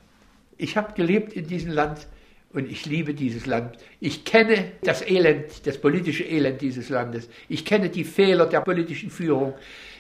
Ich 0.59 0.76
habe 0.76 0.92
gelebt 0.94 1.35
in 1.35 1.46
diesem 1.46 1.70
Land, 1.70 2.09
und 2.56 2.70
ich 2.70 2.86
liebe 2.86 3.12
dieses 3.14 3.46
Land. 3.46 3.76
Ich 4.00 4.24
kenne 4.24 4.72
das 4.82 5.02
Elend, 5.02 5.66
das 5.66 5.78
politische 5.78 6.24
Elend 6.24 6.62
dieses 6.62 6.88
Landes. 6.88 7.28
Ich 7.48 7.64
kenne 7.64 7.90
die 7.90 8.04
Fehler 8.04 8.46
der 8.46 8.62
politischen 8.62 9.10
Führung. 9.10 9.54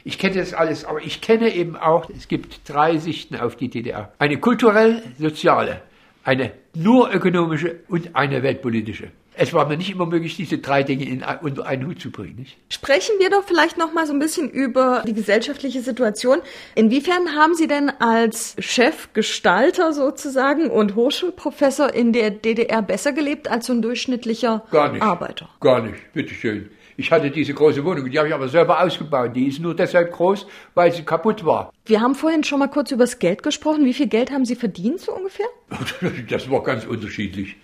Ich 0.04 0.18
kenne 0.18 0.36
das 0.36 0.54
alles, 0.54 0.84
aber 0.84 1.02
ich 1.02 1.20
kenne 1.20 1.54
eben 1.54 1.76
auch, 1.76 2.08
es 2.08 2.28
gibt 2.28 2.68
drei 2.68 2.96
Sichten 2.96 3.36
auf 3.36 3.56
die 3.56 3.68
DDR. 3.68 4.12
Eine 4.18 4.38
kulturell-soziale, 4.38 5.82
eine 6.24 6.52
nur 6.74 7.12
ökonomische 7.14 7.80
und 7.88 8.16
eine 8.16 8.42
weltpolitische 8.42 9.10
es 9.38 9.52
war 9.52 9.66
mir 9.66 9.76
nicht 9.76 9.90
immer 9.90 10.06
möglich, 10.06 10.36
diese 10.36 10.58
drei 10.58 10.82
Dinge 10.82 11.04
in, 11.04 11.22
unter 11.42 11.66
einen 11.66 11.86
Hut 11.86 12.00
zu 12.00 12.10
bringen. 12.10 12.36
Nicht? 12.36 12.56
Sprechen 12.70 13.14
wir 13.18 13.30
doch 13.30 13.44
vielleicht 13.44 13.76
noch 13.76 13.92
mal 13.92 14.06
so 14.06 14.12
ein 14.12 14.18
bisschen 14.18 14.50
über 14.50 15.02
die 15.06 15.12
gesellschaftliche 15.12 15.82
Situation. 15.82 16.38
Inwiefern 16.74 17.34
haben 17.34 17.54
Sie 17.54 17.66
denn 17.66 17.90
als 18.00 18.56
Chefgestalter 18.58 19.92
sozusagen 19.92 20.70
und 20.70 20.94
Hochschulprofessor 20.94 21.92
in 21.92 22.12
der 22.12 22.30
DDR 22.30 22.82
besser 22.82 23.12
gelebt 23.12 23.48
als 23.48 23.66
so 23.66 23.74
ein 23.74 23.82
durchschnittlicher 23.82 24.64
Gar 24.70 24.92
nicht. 24.92 25.02
Arbeiter? 25.02 25.48
Gar 25.60 25.82
nicht, 25.82 26.12
bitteschön. 26.12 26.70
Ich 26.98 27.12
hatte 27.12 27.30
diese 27.30 27.52
große 27.52 27.84
Wohnung, 27.84 28.10
die 28.10 28.18
habe 28.18 28.28
ich 28.28 28.34
aber 28.34 28.48
selber 28.48 28.80
ausgebaut. 28.80 29.36
Die 29.36 29.48
ist 29.48 29.60
nur 29.60 29.76
deshalb 29.76 30.12
groß, 30.12 30.46
weil 30.74 30.92
sie 30.92 31.02
kaputt 31.02 31.44
war. 31.44 31.70
Wir 31.84 32.00
haben 32.00 32.14
vorhin 32.14 32.42
schon 32.42 32.58
mal 32.58 32.68
kurz 32.68 32.90
über 32.90 33.04
das 33.04 33.18
Geld 33.18 33.42
gesprochen. 33.42 33.84
Wie 33.84 33.92
viel 33.92 34.06
Geld 34.06 34.30
haben 34.30 34.46
Sie 34.46 34.56
verdient 34.56 35.00
so 35.00 35.12
ungefähr? 35.12 35.46
Das 36.30 36.50
war 36.50 36.62
ganz 36.62 36.86
unterschiedlich. 36.86 37.56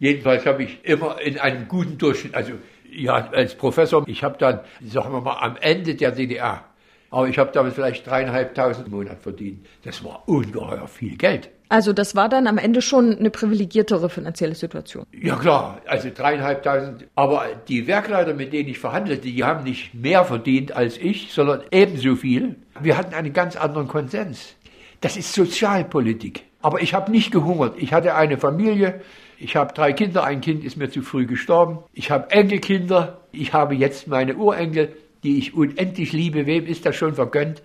Jedenfalls 0.00 0.46
habe 0.46 0.64
ich 0.64 0.82
immer 0.82 1.20
in 1.20 1.38
einem 1.38 1.68
guten 1.68 1.98
Durchschnitt, 1.98 2.34
also 2.34 2.52
ja, 2.90 3.28
als 3.32 3.54
Professor, 3.54 4.02
ich 4.08 4.24
habe 4.24 4.36
dann, 4.38 4.60
sagen 4.84 5.12
wir 5.12 5.20
mal, 5.20 5.38
am 5.40 5.56
Ende 5.60 5.94
der 5.94 6.10
DDR, 6.10 6.64
aber 7.10 7.28
ich 7.28 7.38
habe 7.38 7.50
damit 7.52 7.74
vielleicht 7.74 8.06
dreieinhalbtausend 8.06 8.86
im 8.86 8.94
Monat 8.94 9.20
verdient. 9.20 9.66
Das 9.84 10.02
war 10.02 10.26
ungeheuer 10.26 10.88
viel 10.88 11.16
Geld. 11.16 11.50
Also 11.68 11.92
das 11.92 12.16
war 12.16 12.28
dann 12.28 12.46
am 12.46 12.56
Ende 12.58 12.82
schon 12.82 13.16
eine 13.16 13.30
privilegiertere 13.30 14.08
finanzielle 14.08 14.54
Situation. 14.54 15.04
Ja 15.12 15.36
klar, 15.36 15.80
also 15.86 16.08
dreieinhalbtausend. 16.12 17.06
Aber 17.14 17.44
die 17.68 17.86
Werkleiter, 17.86 18.34
mit 18.34 18.52
denen 18.52 18.70
ich 18.70 18.78
verhandelte, 18.78 19.28
die 19.28 19.44
haben 19.44 19.64
nicht 19.64 19.94
mehr 19.94 20.24
verdient 20.24 20.72
als 20.72 20.96
ich, 20.96 21.32
sondern 21.32 21.62
ebenso 21.70 22.16
viel. 22.16 22.56
Wir 22.80 22.96
hatten 22.96 23.14
einen 23.14 23.32
ganz 23.32 23.54
anderen 23.54 23.86
Konsens. 23.86 24.56
Das 25.00 25.16
ist 25.16 25.32
Sozialpolitik. 25.32 26.44
Aber 26.62 26.82
ich 26.82 26.94
habe 26.94 27.10
nicht 27.12 27.30
gehungert. 27.30 27.74
Ich 27.78 27.92
hatte 27.92 28.14
eine 28.14 28.36
Familie, 28.38 29.00
ich 29.40 29.56
habe 29.56 29.72
drei 29.72 29.92
Kinder, 29.94 30.22
ein 30.24 30.42
Kind 30.42 30.64
ist 30.64 30.76
mir 30.76 30.90
zu 30.90 31.00
früh 31.00 31.26
gestorben. 31.26 31.78
Ich 31.94 32.10
habe 32.10 32.30
Enkelkinder, 32.30 33.22
ich 33.32 33.54
habe 33.54 33.74
jetzt 33.74 34.06
meine 34.06 34.36
Urenkel, 34.36 34.94
die 35.22 35.38
ich 35.38 35.54
unendlich 35.54 36.12
liebe. 36.12 36.44
Wem 36.44 36.66
ist 36.66 36.84
das 36.84 36.94
schon 36.96 37.14
vergönnt, 37.14 37.62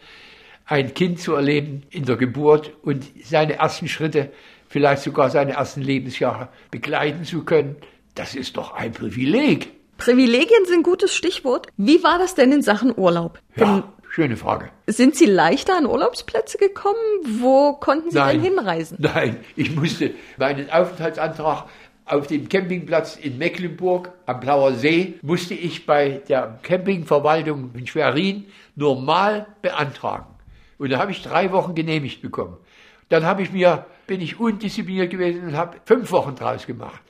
ein 0.66 0.94
Kind 0.94 1.20
zu 1.20 1.34
erleben 1.34 1.84
in 1.90 2.06
der 2.06 2.16
Geburt 2.16 2.72
und 2.82 3.06
seine 3.24 3.58
ersten 3.58 3.90
Schritte, 3.90 4.32
vielleicht 4.70 5.04
sogar 5.04 5.30
seine 5.30 5.54
ersten 5.54 5.82
Lebensjahre 5.82 6.48
begleiten 6.72 7.26
zu 7.26 7.44
können? 7.44 7.76
Das 8.16 8.36
ist 8.36 8.56
doch 8.56 8.74
ein 8.74 8.94
Privileg. 8.94 9.74
Privilegien 9.98 10.66
sind 10.66 10.80
ein 10.80 10.84
gutes 10.84 11.14
Stichwort. 11.14 11.68
Wie 11.76 12.04
war 12.04 12.20
das 12.20 12.36
denn 12.36 12.52
in 12.54 12.62
Sachen 12.62 12.98
Urlaub? 12.98 13.40
Ja, 13.56 13.92
schöne 14.16 14.38
Frage. 14.38 14.70
Sind 14.88 15.16
Sie 15.16 15.26
leichter 15.26 15.78
an 15.78 15.86
Urlaubsplätze 15.86 16.58
gekommen? 16.58 16.96
Wo 17.42 17.74
konnten 17.74 18.12
Sie 18.12 18.18
Nein. 18.18 18.42
denn 18.42 18.56
hinreisen? 18.56 18.98
Nein, 19.02 19.38
ich 19.58 19.76
musste 19.76 20.12
meinen 20.38 20.70
Aufenthaltsantrag 20.70 21.66
auf 22.06 22.28
dem 22.28 22.48
Campingplatz 22.48 23.18
in 23.18 23.38
Mecklenburg 23.38 24.14
am 24.26 24.40
Blauer 24.40 24.74
See 24.76 25.16
musste 25.22 25.54
ich 25.54 25.86
bei 25.86 26.22
der 26.30 26.60
Campingverwaltung 26.64 27.72
in 27.74 27.88
Schwerin 27.88 28.46
normal 28.78 29.48
beantragen. 29.62 30.28
Und 30.78 30.92
da 30.92 31.00
habe 31.00 31.12
ich 31.12 31.22
drei 31.22 31.52
Wochen 31.52 31.76
genehmigt 31.76 32.22
bekommen. 32.22 32.56
Dann 33.10 33.26
habe 33.26 33.42
ich 33.42 33.52
mir, 33.52 33.86
bin 34.08 34.22
ich 34.22 34.40
undiszipliniert 34.40 35.10
gewesen 35.10 35.46
und 35.48 35.58
habe 35.58 35.78
fünf 35.84 36.10
Wochen 36.12 36.36
draus 36.36 36.66
gemacht. 36.66 37.02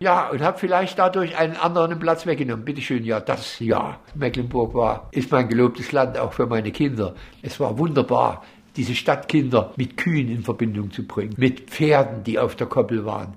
Ja, 0.00 0.28
und 0.30 0.40
habe 0.42 0.58
vielleicht 0.58 0.98
dadurch 0.98 1.36
einen 1.36 1.56
anderen 1.56 1.98
Platz 1.98 2.24
weggenommen. 2.24 2.64
Bitte 2.64 2.80
schön, 2.80 3.04
ja, 3.04 3.18
das 3.18 3.58
ja. 3.58 3.98
Mecklenburg 4.14 4.74
war, 4.74 5.08
ist 5.10 5.32
mein 5.32 5.48
gelobtes 5.48 5.90
Land 5.90 6.16
auch 6.18 6.32
für 6.32 6.46
meine 6.46 6.70
Kinder. 6.70 7.14
Es 7.42 7.58
war 7.58 7.78
wunderbar, 7.78 8.44
diese 8.76 8.94
Stadtkinder 8.94 9.72
mit 9.76 9.96
Kühen 9.96 10.28
in 10.28 10.42
Verbindung 10.44 10.92
zu 10.92 11.04
bringen, 11.04 11.34
mit 11.36 11.68
Pferden, 11.70 12.22
die 12.22 12.38
auf 12.38 12.54
der 12.54 12.68
Koppel 12.68 13.04
waren. 13.04 13.34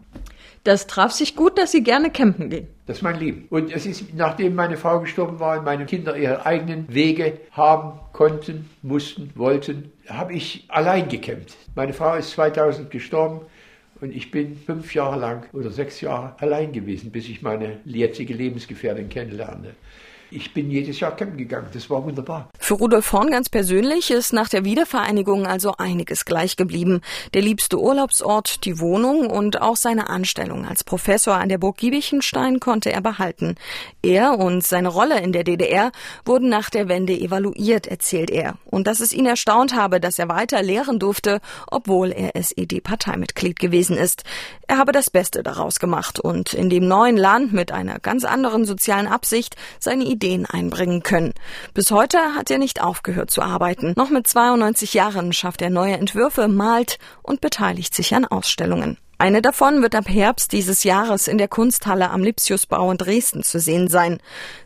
Das 0.64 0.86
traf 0.86 1.12
sich 1.12 1.36
gut, 1.36 1.58
dass 1.58 1.72
Sie 1.72 1.82
gerne 1.82 2.12
campen 2.12 2.52
gehen. 2.52 2.68
Das 2.86 2.98
ist 2.98 3.02
mein 3.02 3.20
Leben. 3.20 3.48
Und 3.50 3.72
es 3.74 3.88
ist, 3.88 4.14
nachdem 4.14 4.54
meine 4.54 4.78
Frau 4.78 5.00
gestorben 5.00 5.40
war 5.40 5.58
und 5.58 5.66
meine 5.66 5.88
Kinder 5.88 6.16
ihre 6.16 6.46
eigenen 6.46 6.86
Wege 6.94 7.40
haben 7.50 8.00
konnten, 8.14 8.70
mussten, 8.84 9.32
wollten, 9.34 9.92
habe 10.08 10.34
ich 10.34 10.66
allein 10.68 11.10
gekämpft. 11.10 11.58
Meine 11.74 11.94
Frau 11.94 12.14
ist 12.14 12.30
2000 12.32 12.92
gestorben 12.92 13.42
und 14.02 14.16
ich 14.16 14.32
bin 14.32 14.58
fünf 14.58 14.94
Jahre 14.94 15.20
lang 15.20 15.46
oder 15.54 15.70
sechs 15.70 16.02
Jahre 16.02 16.36
allein 16.40 16.74
gewesen, 16.74 17.12
bis 17.12 17.30
ich 17.30 17.42
meine 17.42 17.80
jetzige 17.86 18.34
Lebensgefährtin 18.34 19.10
kennenlernte. 19.10 19.76
Ich 20.34 20.54
bin 20.54 20.72
jedes 20.72 21.02
Jahr 21.02 21.14
campen 21.14 21.38
gegangen. 21.38 21.68
Das 21.74 21.90
war 21.90 22.06
wunderbar. 22.06 22.50
Für 22.58 22.76
Rudolf 22.76 23.12
Horn 23.12 23.32
ganz 23.32 23.50
persönlich 23.50 24.12
ist 24.12 24.32
nach 24.32 24.48
der 24.48 24.64
Wiedervereinigung 24.64 25.46
also 25.46 25.74
einiges 25.78 26.24
gleich 26.24 26.56
geblieben. 26.56 27.02
Der 27.34 27.42
liebste 27.42 27.78
Urlaubsort, 27.78 28.64
die 28.64 28.80
Wohnung 28.80 29.30
und 29.30 29.62
auch 29.62 29.76
seine 29.76 30.10
Anstellung 30.10 30.66
als 30.66 30.86
Professor 30.86 31.36
an 31.36 31.50
der 31.50 31.58
Burg 31.58 31.76
Giebichenstein 31.76 32.62
konnte 32.62 32.94
er 32.94 33.02
behalten. 33.02 33.56
Er 34.02 34.40
und 34.40 34.64
seine 34.64 34.88
Rolle 34.88 35.20
in 35.20 35.34
der 35.34 35.44
DDR 35.44 35.92
wurden 36.24 36.48
nach 36.48 36.70
der 36.70 36.88
Wende 36.88 37.12
evaluiert, 37.12 37.88
erzählt 37.88 38.30
er. 38.30 38.56
Und 38.64 38.88
dass 38.88 39.02
es 39.02 39.12
ihn 39.12 39.26
erstaunt 39.26 39.76
habe, 39.76 40.00
dass 40.00 40.18
er 40.18 40.30
weiter 40.30 40.64
lehren 40.64 40.98
durfte, 40.98 41.42
obwohl 41.70 42.14
er 42.14 42.38
SED-Parteimitglied 42.38 43.60
gewesen 43.60 43.98
ist. 43.98 44.24
Er 44.68 44.78
habe 44.78 44.94
das 44.94 45.10
Beste 45.10 45.44
daraus 45.44 45.82
gemacht 45.82 46.22
und 46.22 46.54
in 46.54 46.70
dem 46.70 46.88
neuen 46.88 47.18
Land 47.18 47.52
mit 47.52 47.74
einer 47.74 48.00
ganz 48.00 48.24
anderen 48.24 48.64
sozialen 48.64 49.08
Absicht 49.08 49.58
seine 49.78 50.06
Ideen 50.22 50.46
einbringen 50.46 51.02
können. 51.02 51.34
Bis 51.74 51.90
heute 51.90 52.20
hat 52.36 52.52
er 52.52 52.60
nicht 52.60 52.82
aufgehört 52.82 53.32
zu 53.32 53.42
arbeiten. 53.42 53.94
Noch 53.98 54.12
mit 54.12 54.28
92 54.28 54.94
Jahren 54.94 55.34
schafft 55.34 55.64
er 55.64 55.72
neue 55.72 55.98
Entwürfe, 55.98 56.48
malt 56.48 57.00
und 57.24 57.42
beteiligt 57.42 57.96
sich 57.96 58.14
an 58.14 58.26
Ausstellungen. 58.26 58.98
Eine 59.22 59.44
davon 59.44 59.84
wird 59.84 59.94
ab 59.94 60.10
Herbst 60.10 60.52
dieses 60.52 60.84
Jahres 60.84 61.28
in 61.28 61.38
der 61.38 61.48
Kunsthalle 61.48 62.10
am 62.10 62.24
Lipsiusbau 62.24 62.90
in 62.90 62.98
Dresden 62.98 63.44
zu 63.44 63.60
sehen 63.60 63.88
sein. 63.88 64.18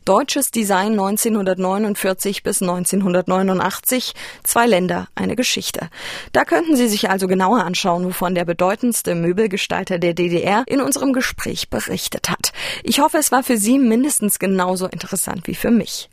Deutsches 0.06 0.50
Design 0.50 0.94
1949 0.94 2.42
bis 2.42 2.62
1989, 2.62 4.14
zwei 4.46 4.66
Länder, 4.66 5.10
eine 5.14 5.36
Geschichte. 5.36 5.90
Da 6.32 6.46
könnten 6.46 6.78
Sie 6.78 6.88
sich 6.88 7.10
also 7.10 7.28
genauer 7.28 7.66
anschauen, 7.66 8.06
wovon 8.06 8.34
der 8.34 8.46
bedeutendste 8.46 9.14
Möbelgestalter 9.14 10.00
der 10.00 10.14
DDR 10.14 10.64
in 10.68 10.80
unserem 10.80 11.12
Gespräch 11.12 11.70
berichtet 11.70 12.30
hat. 12.30 12.54
Ich 12.84 13.02
hoffe, 13.02 13.18
es 13.18 13.34
war 13.34 13.44
für 13.44 13.58
Sie 13.58 13.78
mindestens 13.78 14.40
genauso 14.40 14.88
interessant 14.88 15.48
wie 15.48 15.56
für 15.56 15.72
mich. 15.72 16.08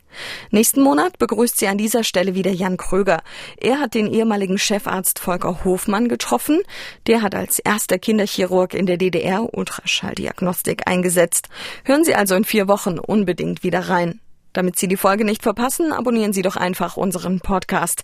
Nächsten 0.51 0.81
Monat 0.81 1.17
begrüßt 1.17 1.57
sie 1.57 1.67
an 1.67 1.77
dieser 1.77 2.03
Stelle 2.03 2.35
wieder 2.35 2.51
Jan 2.51 2.77
Kröger. 2.77 3.21
Er 3.57 3.79
hat 3.79 3.93
den 3.93 4.07
ehemaligen 4.07 4.57
Chefarzt 4.57 5.19
Volker 5.19 5.63
Hofmann 5.63 6.09
getroffen. 6.09 6.61
Der 7.07 7.21
hat 7.21 7.35
als 7.35 7.59
erster 7.59 7.99
Kinderchirurg 7.99 8.73
in 8.73 8.85
der 8.85 8.97
DDR 8.97 9.53
Ultraschalldiagnostik 9.53 10.87
eingesetzt. 10.87 11.49
Hören 11.83 12.03
Sie 12.03 12.15
also 12.15 12.35
in 12.35 12.45
vier 12.45 12.67
Wochen 12.67 12.99
unbedingt 12.99 13.63
wieder 13.63 13.89
rein. 13.89 14.19
Damit 14.53 14.77
Sie 14.77 14.87
die 14.87 14.97
Folge 14.97 15.25
nicht 15.25 15.43
verpassen, 15.43 15.91
abonnieren 15.91 16.31
Sie 16.31 16.43
doch 16.43 16.55
einfach 16.55 16.95
unseren 16.95 17.39
Podcast. 17.39 18.03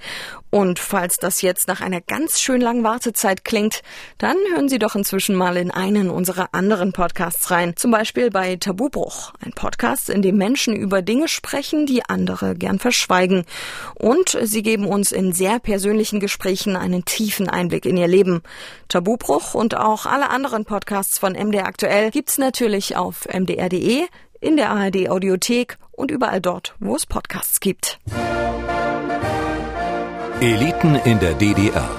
Und 0.50 0.80
falls 0.80 1.18
das 1.18 1.42
jetzt 1.42 1.68
nach 1.68 1.82
einer 1.82 2.02
ganz 2.02 2.42
schön 2.42 2.60
langen 2.60 2.84
Wartezeit 2.84 3.46
klingt, 3.46 3.82
dann 4.18 4.36
hören 4.52 4.68
Sie 4.68 4.80
doch 4.80 4.96
inzwischen 4.96 5.36
mal 5.36 5.58
in 5.58 5.72
einen 5.72 6.10
unserer 6.10 6.50
anderen 6.52 6.92
Podcasts 6.92 7.52
rein. 7.52 7.76
Zum 7.76 7.92
Beispiel 7.92 8.32
bei 8.32 8.56
Tabubruch, 8.56 9.34
ein 9.46 9.54
Podcast, 9.54 10.10
in 10.10 10.22
dem 10.22 10.38
Menschen 10.38 10.76
über 10.76 11.02
Dinge 11.02 11.28
sprechen, 11.28 11.86
die 11.86 12.04
andere 12.04 12.56
gern 12.56 12.80
verschweigen. 12.80 13.46
Und 13.96 14.38
sie 14.42 14.64
geben 14.64 14.88
uns 14.88 15.12
in 15.12 15.34
sehr 15.34 15.60
persönlichen 15.60 16.20
Gesprächen 16.20 16.76
einen 16.76 17.06
tiefen 17.06 17.48
Einblick 17.48 17.86
in 17.86 17.98
ihr 17.98 18.08
Leben. 18.08 18.42
Tabubruch 18.88 19.54
und 19.54 19.78
auch 19.78 20.06
alle 20.06 20.30
anderen 20.30 20.66
Podcasts 20.66 21.20
von 21.20 21.34
MDR 21.34 21.68
aktuell 21.68 22.12
gibt's 22.12 22.38
natürlich 22.38 22.96
auf 22.96 23.28
mdr.de, 23.32 24.08
in 24.40 24.58
der 24.58 24.72
ARD 24.72 25.10
Audiothek 25.10 25.78
und 25.92 26.12
überall 26.12 26.42
dort, 26.42 26.76
wo 26.80 26.96
es 26.96 27.06
Podcasts 27.06 27.60
gibt. 27.60 28.00
Eliten 30.42 30.96
in 31.04 31.20
der 31.20 31.34
DDR. 31.34 31.90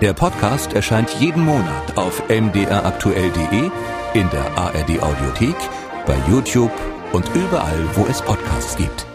Der 0.00 0.14
Podcast 0.14 0.72
erscheint 0.72 1.10
jeden 1.20 1.44
Monat 1.44 1.96
auf 1.96 2.22
mdraktuell.de, 2.28 3.70
in 4.14 4.30
der 4.30 4.56
ARD 4.56 5.02
Audiothek, 5.02 5.56
bei 6.06 6.16
YouTube 6.30 6.72
und 7.12 7.28
überall, 7.34 7.84
wo 7.94 8.06
es 8.06 8.22
Podcasts 8.22 8.76
gibt. 8.76 9.09